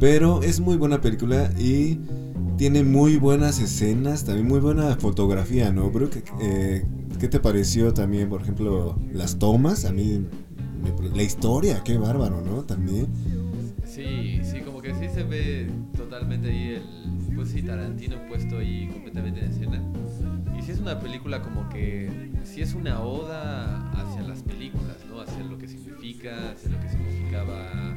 [0.00, 1.98] pero es muy buena película y
[2.56, 6.24] tiene muy buenas escenas, también muy buena fotografía, ¿no, Brooke?
[6.40, 6.84] Eh,
[7.18, 9.84] ¿Qué te pareció también, por ejemplo, las tomas?
[9.84, 10.26] A mí,
[11.14, 12.64] la historia, qué bárbaro, ¿no?
[12.64, 13.06] También.
[13.86, 18.88] Sí, sí, como que sí se ve totalmente ahí el, pues sí, Tarantino puesto ahí
[18.92, 19.82] completamente en escena.
[20.58, 25.20] Y sí es una película como que, sí es una oda hacia las películas, ¿no?
[25.20, 27.87] Hacia lo que significa, hacia lo que significaba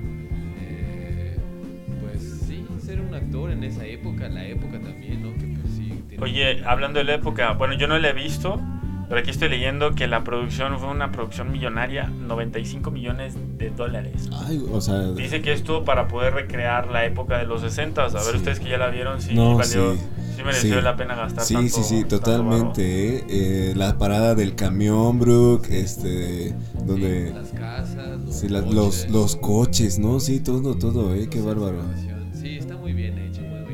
[2.91, 5.29] ser un actor en esa época, la época también, ¿no?
[5.31, 8.59] Pues, Oye, hablando de la época, bueno, yo no la he visto,
[9.07, 14.29] pero aquí estoy leyendo que la producción fue una producción millonaria, 95 millones de dólares.
[14.45, 15.11] Ay, o sea...
[15.11, 18.03] Dice que esto para poder recrear la época de los 60.
[18.03, 19.95] A ver ustedes que ya la vieron, si valió...
[19.95, 20.43] Sí.
[20.43, 23.17] mereció la pena gastar Sí, sí, sí, totalmente.
[23.17, 23.23] ¿eh?
[23.29, 26.53] Eh, la parada del camión, Brook, este,
[26.85, 27.31] donde...
[27.33, 28.19] las casas,
[28.49, 30.19] los, los, los, coches, ¿no?
[30.19, 31.27] Sí, todo, todo, ¿eh?
[31.29, 31.83] Qué bárbaro.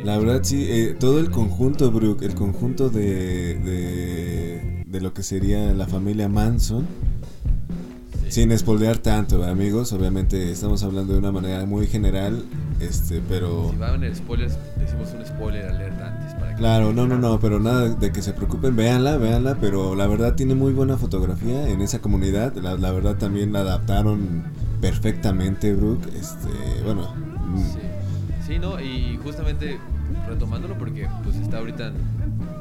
[0.04, 5.24] La verdad sí, eh, todo el conjunto, Brooke, el conjunto de, de, de, lo que
[5.24, 6.86] sería la familia Manson.
[8.30, 9.94] Sin espoldear tanto, amigos.
[9.94, 12.44] Obviamente estamos hablando de una manera muy general,
[12.82, 13.70] este, pero...
[13.72, 16.34] Si van en spoilers, decimos un spoiler alert antes.
[16.34, 19.96] Para que Claro, no, no, no, pero nada de que se preocupen, véanla, véanla, pero
[19.96, 24.44] la verdad tiene muy buena fotografía en esa comunidad, la, la verdad también la adaptaron
[24.82, 26.50] perfectamente, Brooke, este,
[26.84, 27.87] bueno, mm, Sí.
[28.48, 29.78] Sí, no, y justamente
[30.28, 31.92] retomándolo porque pues está ahorita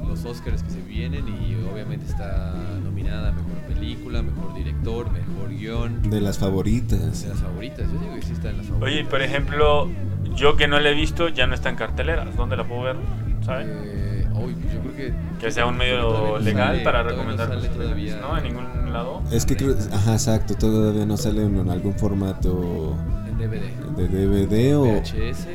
[0.06, 5.50] los Oscars que se vienen y obviamente está nominada a Mejor Película, Mejor Director, Mejor
[5.50, 6.02] Guión.
[6.10, 7.22] de las favoritas.
[7.22, 8.92] De las favoritas, yo digo que sí está en las favoritas.
[8.94, 9.88] Oye, por ejemplo,
[10.34, 12.36] yo que no la he visto, ya no está en carteleras.
[12.36, 12.96] ¿Dónde la puedo ver?
[13.44, 13.68] ¿Sabes?
[13.70, 15.14] Eh, uy, pues yo creo que...
[15.40, 17.48] Que sea un medio no legal sale, para todavía no recomendar.
[17.48, 18.38] legales, todavía ¿No?
[18.38, 19.22] En ningún lado.
[19.30, 22.96] Es que creo, ajá, exacto, todavía no sale en algún formato
[23.38, 23.96] DVD.
[23.96, 25.46] de DVD o, VHS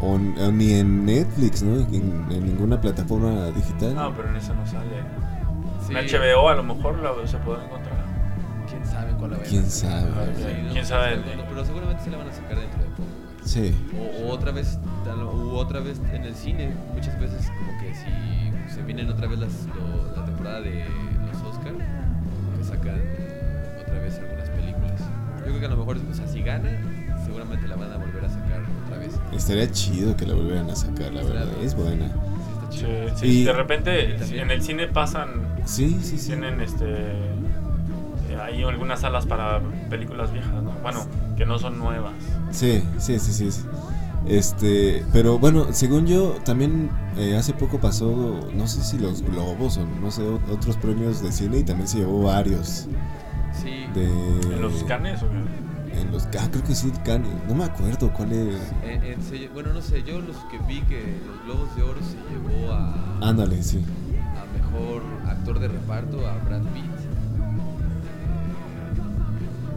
[0.00, 0.06] o...
[0.06, 1.76] o, o ni en Netflix, ¿no?
[1.76, 3.94] En, en ninguna plataforma digital.
[3.94, 4.90] No, pero en eso no sale.
[5.86, 8.04] Sí, En HBO a lo mejor la, se puede encontrar.
[8.68, 10.08] ¿Quién sabe cuál la ¿Quién sabe?
[10.36, 10.68] Sí.
[10.72, 11.18] ¿Quién sabe?
[11.48, 13.08] Pero, seguramente se la van a sacar dentro de poco.
[13.44, 13.74] Sí.
[13.98, 18.74] O, o otra vez u otra vez en el cine muchas veces como que si
[18.74, 20.84] se vienen otra vez las, lo- la temporada de
[21.26, 21.74] los Oscar
[22.56, 23.00] que sacan
[23.82, 25.00] otra vez algunas películas
[25.38, 26.70] yo creo que a lo mejor o sea si gana
[27.24, 30.76] seguramente la van a volver a sacar otra vez Estaría chido que la volvieran a
[30.76, 32.06] sacar, la verdad, es buena.
[32.06, 35.28] sí está Sí, chido sí, Y- de repente en el cine pasan,
[35.64, 36.28] Sí, sí, sí.
[36.28, 37.12] tienen este,
[38.42, 40.72] hay algunas salas para películas viejas, ¿no?
[40.82, 41.06] Bueno,
[41.36, 42.12] que no son nuevas.
[42.50, 43.50] Sí, sí, sí, sí.
[43.52, 43.62] sí.
[44.26, 49.76] Este, pero bueno, según yo, también eh, hace poco pasó, no sé si los Globos
[49.76, 52.88] o no sé, otros premios de cine y también se llevó varios.
[53.52, 55.36] sí De, ¿En los canes o qué?
[55.96, 58.72] En los, ah, creo que sí, Cannes, no me acuerdo cuál es.
[58.82, 61.82] en- en- se lle- bueno no sé yo los que vi que los Globos de
[61.82, 63.84] Oro se llevó a, Ándale, sí.
[64.36, 66.84] a mejor actor de reparto a Brad Pitt.
[66.84, 66.90] Eh,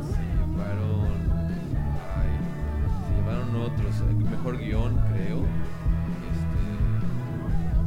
[0.01, 1.07] se llevaron.
[2.15, 2.31] Ay,
[3.07, 3.95] se llevaron otros.
[4.01, 5.39] eh, Mejor guion, creo.
[6.31, 6.63] Este,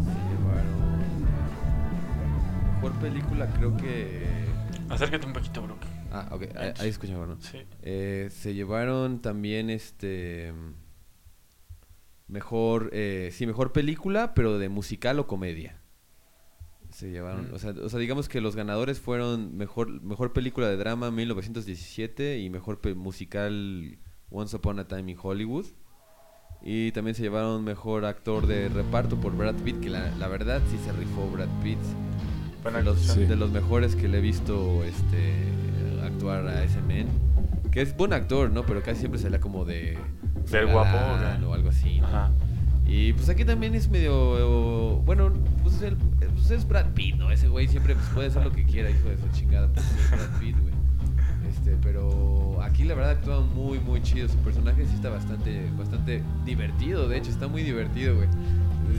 [0.04, 0.80] se llevaron.
[2.76, 4.46] Mejor película, creo que.
[4.88, 5.86] Acércate un poquito, Brooke.
[6.10, 7.40] Ah, ok, ahí, ahí escuchaba, ¿no?
[7.40, 7.58] Sí.
[7.82, 10.52] Eh, se llevaron también este.
[12.28, 12.90] Mejor.
[12.92, 15.80] Eh, sí, mejor película, pero de musical o comedia.
[16.90, 17.50] Se llevaron.
[17.50, 17.54] Mm.
[17.54, 22.38] O, sea, o sea, digamos que los ganadores fueron mejor, mejor película de drama 1917
[22.38, 23.98] y mejor musical
[24.30, 25.66] Once Upon a Time in Hollywood.
[26.62, 30.60] Y también se llevaron mejor actor de reparto por Brad Pitt, que la, la verdad
[30.70, 31.78] sí se rifó Brad Pitt.
[32.64, 33.00] De los.
[33.00, 33.24] Sí.
[33.24, 35.59] de los mejores que le he visto este
[36.20, 37.06] actuar a ese men.
[37.70, 38.64] Que es buen actor, ¿no?
[38.64, 39.96] Pero casi siempre se le como de...
[40.50, 40.96] Del guapo,
[41.48, 42.06] ¿o algo así, ¿no?
[42.08, 42.30] Ajá.
[42.86, 44.96] Y pues aquí también es medio...
[45.04, 47.30] Bueno, pues, el- pues es Brad Pitt, ¿no?
[47.30, 49.68] Ese güey siempre pues, puede hacer lo que quiera, hijo de su chingada.
[49.68, 50.74] Pues es Brad Pitt, güey.
[51.48, 54.28] Este, pero aquí la verdad actúa muy, muy chido.
[54.28, 57.08] Su personaje sí está bastante, bastante divertido.
[57.08, 58.28] De hecho, está muy divertido, güey.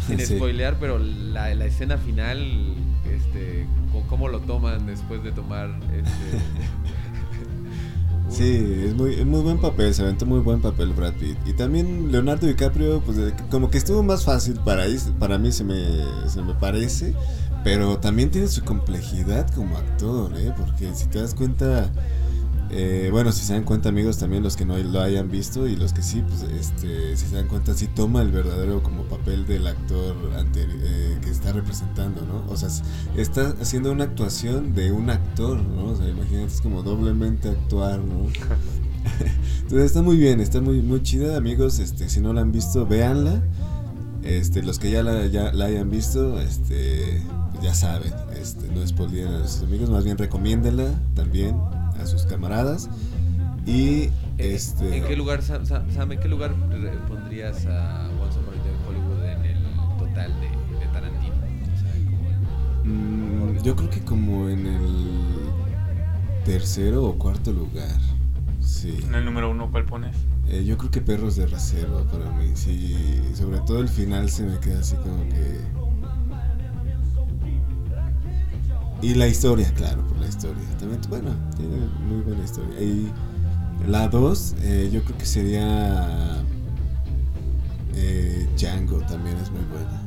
[0.07, 0.37] Sin Sí.
[0.37, 2.39] spoilear, pero la, la escena final,
[3.13, 3.65] este,
[4.09, 6.11] cómo lo toman después de tomar este.
[8.31, 11.37] Sí, es muy, es muy buen papel, se aventó muy buen papel Brad Pitt.
[11.45, 13.17] Y también Leonardo DiCaprio, pues
[13.49, 14.85] como que estuvo más fácil para,
[15.19, 15.83] para mí, se me,
[16.27, 17.13] se me parece.
[17.63, 20.51] Pero también tiene su complejidad como actor, ¿eh?
[20.57, 21.91] Porque si te das cuenta,
[22.73, 25.75] eh, bueno, si se dan cuenta amigos, también los que no lo hayan visto y
[25.75, 29.45] los que sí, pues este, si se dan cuenta, sí toma el verdadero como papel
[29.45, 30.15] del actor
[30.55, 32.49] eh, que está representando, ¿no?
[32.49, 32.69] O sea,
[33.17, 35.87] está haciendo una actuación de un actor, ¿no?
[35.87, 38.27] O sea, imagínate, es como doblemente actuar, ¿no?
[39.63, 42.85] Entonces está muy bien, está muy, muy chida, amigos, este, si no la han visto,
[42.87, 43.43] véanla.
[44.23, 47.21] Este, los que ya la, ya la hayan visto, este,
[47.61, 51.55] ya saben, este, no spoileen a sus amigos, más bien recomiéndenla también
[52.01, 52.89] a sus camaradas.
[53.65, 56.53] Y este ¿En qué lugar, Sam, Sam- en qué lugar
[57.07, 59.63] pondrías a Once Upon a Time Hollywood en el
[59.99, 61.35] total de, de Tarantino?
[61.35, 67.99] O sea, como mm, yo creo que como en el tercero o cuarto lugar.
[68.61, 68.97] Sí.
[69.07, 70.15] En el número uno, ¿cuál pones?
[70.47, 72.51] Eh, yo creo que perros de reserva para mí.
[72.55, 75.61] Sí, sobre todo el final se me queda así como que.
[79.01, 80.63] Y la historia, claro, por la historia.
[80.79, 81.77] También, bueno, tiene
[82.07, 82.79] muy buena historia.
[82.79, 83.11] Y
[83.87, 84.55] la 2,
[84.91, 86.43] yo creo que sería.
[87.95, 90.01] Eh, Django también es muy buena.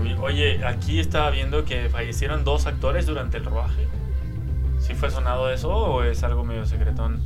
[0.00, 3.88] Oye, Oye, aquí estaba viendo que fallecieron dos actores durante el rodaje.
[4.78, 7.20] ¿Sí fue sonado eso o es algo medio secretón?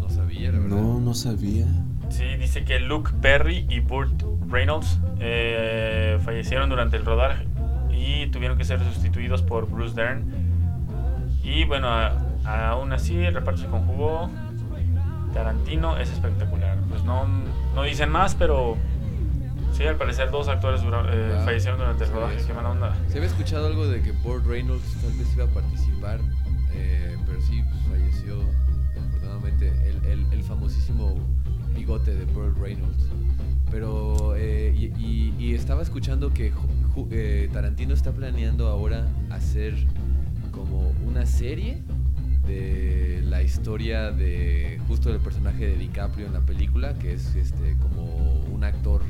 [0.00, 0.76] no sabía, la verdad.
[0.76, 1.66] No, no sabía.
[2.08, 7.45] Sí, dice que Luke Perry y Burt Reynolds eh, fallecieron durante el rodaje
[8.06, 10.24] y tuvieron que ser sustituidos por Bruce Dern.
[11.42, 12.12] Y bueno, a-
[12.70, 14.30] aún así el reparto se conjugó.
[15.32, 16.78] Tarantino es espectacular.
[16.88, 17.26] Pues no,
[17.74, 18.76] no dicen más, pero
[19.72, 21.44] sí, al parecer dos actores dura- eh, Wow.
[21.44, 22.36] fallecieron durante el rodaje.
[22.46, 22.96] Qué mala onda.
[23.08, 26.20] Se había escuchado algo de que Burt Reynolds tal vez iba a participar,
[26.72, 28.38] eh, pero sí, pues, falleció
[28.96, 31.16] afortunadamente el, el- el famosísimo
[31.74, 33.08] bigote de Burt Reynolds.
[33.70, 36.50] Pero, eh, y, y- y estaba escuchando que
[37.10, 39.74] eh, Tarantino está planeando ahora hacer
[40.50, 41.82] como una serie
[42.46, 47.76] de la historia de justo del personaje de DiCaprio en la película, que es este
[47.82, 48.04] como
[48.52, 49.02] un actor.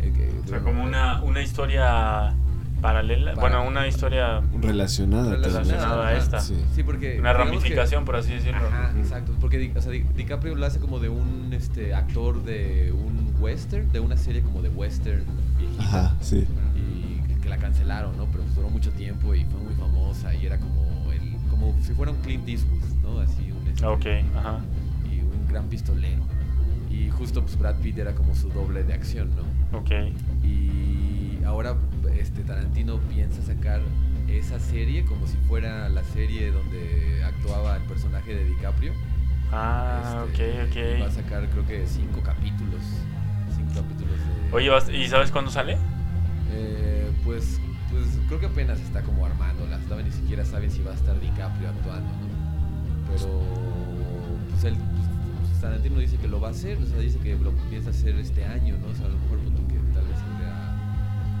[0.00, 2.34] eh, que- O sea, bueno, como una, una historia
[2.82, 3.34] paralela.
[3.34, 5.36] Para- bueno, una historia, Relacionada.
[5.36, 6.40] Relacionada a esta.
[6.40, 6.54] Sí.
[6.74, 7.18] Sí, porque.
[7.18, 8.66] una que- ramificación, por así decirlo.
[8.66, 9.32] Ajá, exacto.
[9.40, 14.00] Porque o sea, DiCaprio lo hace como de un este, actor de un western, de
[14.00, 15.22] una serie como de western
[15.58, 15.82] viejita.
[15.82, 16.46] Ajá, sí.
[17.46, 18.26] Que, la cancelaron, ¿no?
[18.26, 21.92] Pero pues duró mucho tiempo y fue muy famosa y era como el, como si
[21.92, 23.20] fuera un Clint Eastwood, ¿no?
[23.20, 24.60] Así un este, Ah, Ok, ajá.
[25.10, 26.22] y un gran pistolero.
[26.90, 29.78] Y justo pues Brad Pitt era como su doble de acción, ¿no?
[29.78, 29.90] Ok.
[30.44, 31.76] Y ahora
[32.18, 33.80] este Tarantino piensa sacar
[34.28, 38.92] esa serie como si fuera la serie donde actuaba el personaje de DiCaprio.
[39.52, 41.14] Ah, Este, y Va a ok, ok.
[41.14, 42.82] sacar creo que cinco capítulos.
[43.54, 44.52] Cinco capítulos de...
[44.52, 45.76] Oye, ¿y sabes cuándo sale?
[46.52, 47.60] Eh, pues,
[47.90, 49.82] pues creo que apenas está como armándolas.
[49.84, 53.10] Todavía ni siquiera saben si va a estar DiCaprio actuando, ¿no?
[53.12, 53.42] Pero
[54.50, 57.50] pues él, pues, Tarantino dice que lo va a hacer, o sea, dice que lo
[57.68, 58.86] piensa hacer este año, ¿no?
[58.86, 60.74] O sea, a lo mejor punto que tal vez sea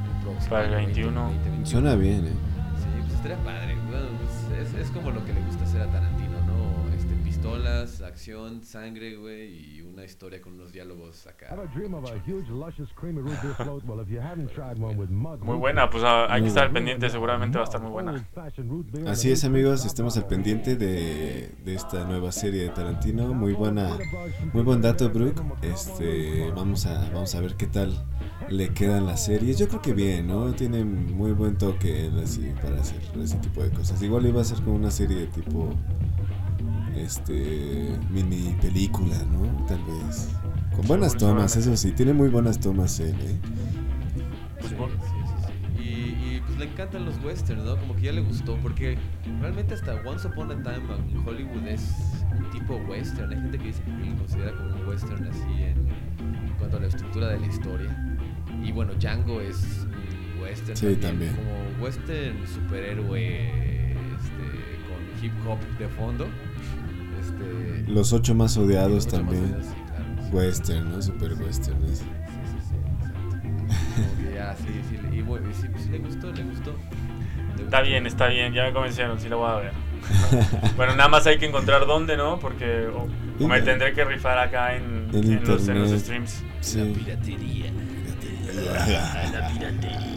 [0.04, 0.50] el próximo.
[0.50, 1.20] Para el año, 21.
[1.20, 1.66] 2021.
[1.66, 2.30] Suena bien, ¿eh?
[2.76, 3.76] Sí, pues estaría padre.
[3.88, 6.15] Bueno, pues, es, es como lo que le gusta hacer a Tarantino, ¿no?
[7.46, 11.46] Pistolas, acción, sangre, güey, y una historia con unos diálogos acá.
[11.52, 13.84] Ever dream of a huge, luscious, creamy root beer float?
[13.84, 16.64] Well, if you haven't tried one with mug Muy buena, pues ah, hay que estar
[16.64, 18.26] al pendiente, seguramente va a estar muy buena.
[19.06, 23.32] Así es amigos, estemos al pendiente de, de esta nueva serie de Tarantino.
[23.32, 23.96] Muy buena,
[24.52, 25.40] muy buen dato, Brooke.
[25.62, 28.06] Este, vamos a, vamos a ver qué tal
[28.48, 29.58] le quedan las series.
[29.58, 30.52] Yo creo que bien, ¿no?
[30.52, 34.00] Tiene muy buen toque él así para hacer ese tipo de cosas.
[34.02, 35.74] Igual iba a ser como una serie de tipo,
[36.96, 39.66] este, mini película, ¿no?
[39.66, 40.28] Tal vez.
[40.74, 43.38] Con buenas tomas, eso sí, tiene muy buenas tomas él, ¿eh?
[44.58, 44.94] Pues, Sí, bueno.
[45.02, 45.82] sí, sí, sí.
[45.82, 47.76] Y, y, pues le encantan los westerns, ¿no?
[47.76, 48.98] Como que ya le gustó, porque
[49.40, 51.94] realmente hasta Once Upon a Time en Hollywood es
[52.38, 53.30] un tipo western.
[53.32, 55.88] Hay gente que dice que lo considera como un western así en,
[56.46, 58.18] en cuanto a la estructura de la historia.
[58.62, 59.86] Y bueno, Django es
[60.36, 61.34] un western Sí, también.
[61.36, 64.44] como western superhéroe este,
[64.88, 66.26] con hip hop de fondo.
[67.40, 69.44] Este, Los ocho más odiados mucho más también.
[69.44, 70.36] odiados, claro, sí.
[70.36, 71.02] Western, ¿no?
[71.02, 71.80] Super western.
[71.88, 72.02] Sí, sí,
[72.68, 73.38] sí, exacto.
[73.94, 76.74] Como que ya, sí, sí, y bueno, sí, pues, sí le gustó, le gustó.
[77.58, 79.72] Está bien, está bien, ya me convencieron, sí la voy a ver.
[80.76, 82.38] bueno, nada más hay que encontrar dónde, ¿no?
[82.38, 83.08] Porque o,
[83.42, 86.44] o me tendré que rifar acá en, En en los, en los streams.
[86.60, 86.78] Sí.
[86.78, 87.72] La piratería.
[89.32, 90.15] La piratería.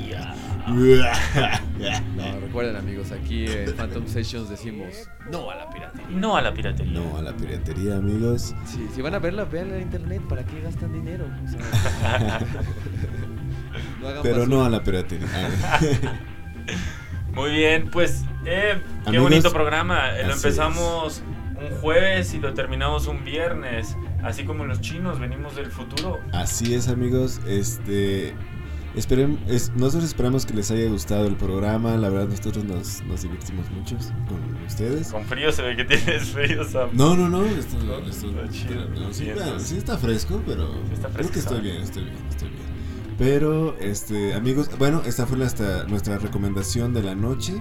[2.16, 4.94] No, recuerden amigos, aquí en Phantom Sessions decimos
[5.32, 6.08] no a la piratería.
[6.18, 7.00] No a la piratería.
[7.00, 8.54] No a la piratería, amigos.
[8.66, 11.26] Sí, si van a verla, veanla en internet, ¿para qué gastan dinero?
[11.26, 11.60] O sea,
[14.02, 14.56] no hagan Pero basura.
[14.56, 15.28] no a la piratería.
[17.34, 20.18] Muy bien, pues eh, qué Amigos, bonito programa.
[20.18, 21.22] Eh, Lo empezamos
[21.56, 23.96] un jueves y lo terminamos un viernes.
[24.24, 26.20] Así como los chinos, venimos del futuro.
[26.34, 27.40] Así es, amigos.
[27.48, 28.34] Este.
[28.96, 31.96] Esperem, es- nosotros esperamos que les haya gustado el programa.
[31.96, 33.96] La verdad, nosotros nos, nos divertimos mucho
[34.28, 35.10] con ustedes.
[35.12, 36.90] Con frío se ve que tienes frío, Sam.
[36.94, 37.46] No, no, no.
[37.46, 37.78] Esto,
[38.10, 38.90] esto- está chido.
[38.90, 40.74] no, sí, está, sí está fresco, pero.
[40.88, 42.60] Sí está creo que fresco, estoy bien, estoy bien, estoy bien.
[43.18, 47.54] Pero, este, amigos, bueno, esta fue nuestra, nuestra recomendación de la noche.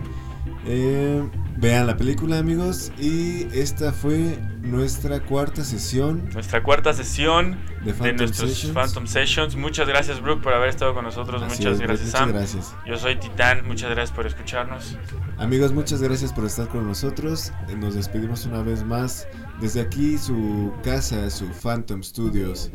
[0.71, 2.93] Eh, vean la película, amigos.
[2.99, 8.75] Y esta fue nuestra cuarta sesión Nuestra cuarta sesión de de Phantom nuestros Sessions.
[8.75, 9.57] Phantom Sessions.
[9.57, 11.41] Muchas gracias, Brooke, por haber estado con nosotros.
[11.43, 12.33] Así muchas es, gracias, muchas Sam.
[12.33, 12.75] gracias.
[12.87, 13.67] Yo soy Titán.
[13.67, 14.99] Muchas gracias por escucharnos.
[15.39, 17.51] Amigos, muchas gracias por estar con nosotros.
[17.69, 19.27] Eh, Nos despedimos una vez más
[19.63, 22.71] desde aquí, su casa, su Phantom Studios.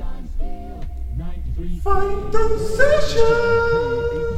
[1.84, 4.33] Totally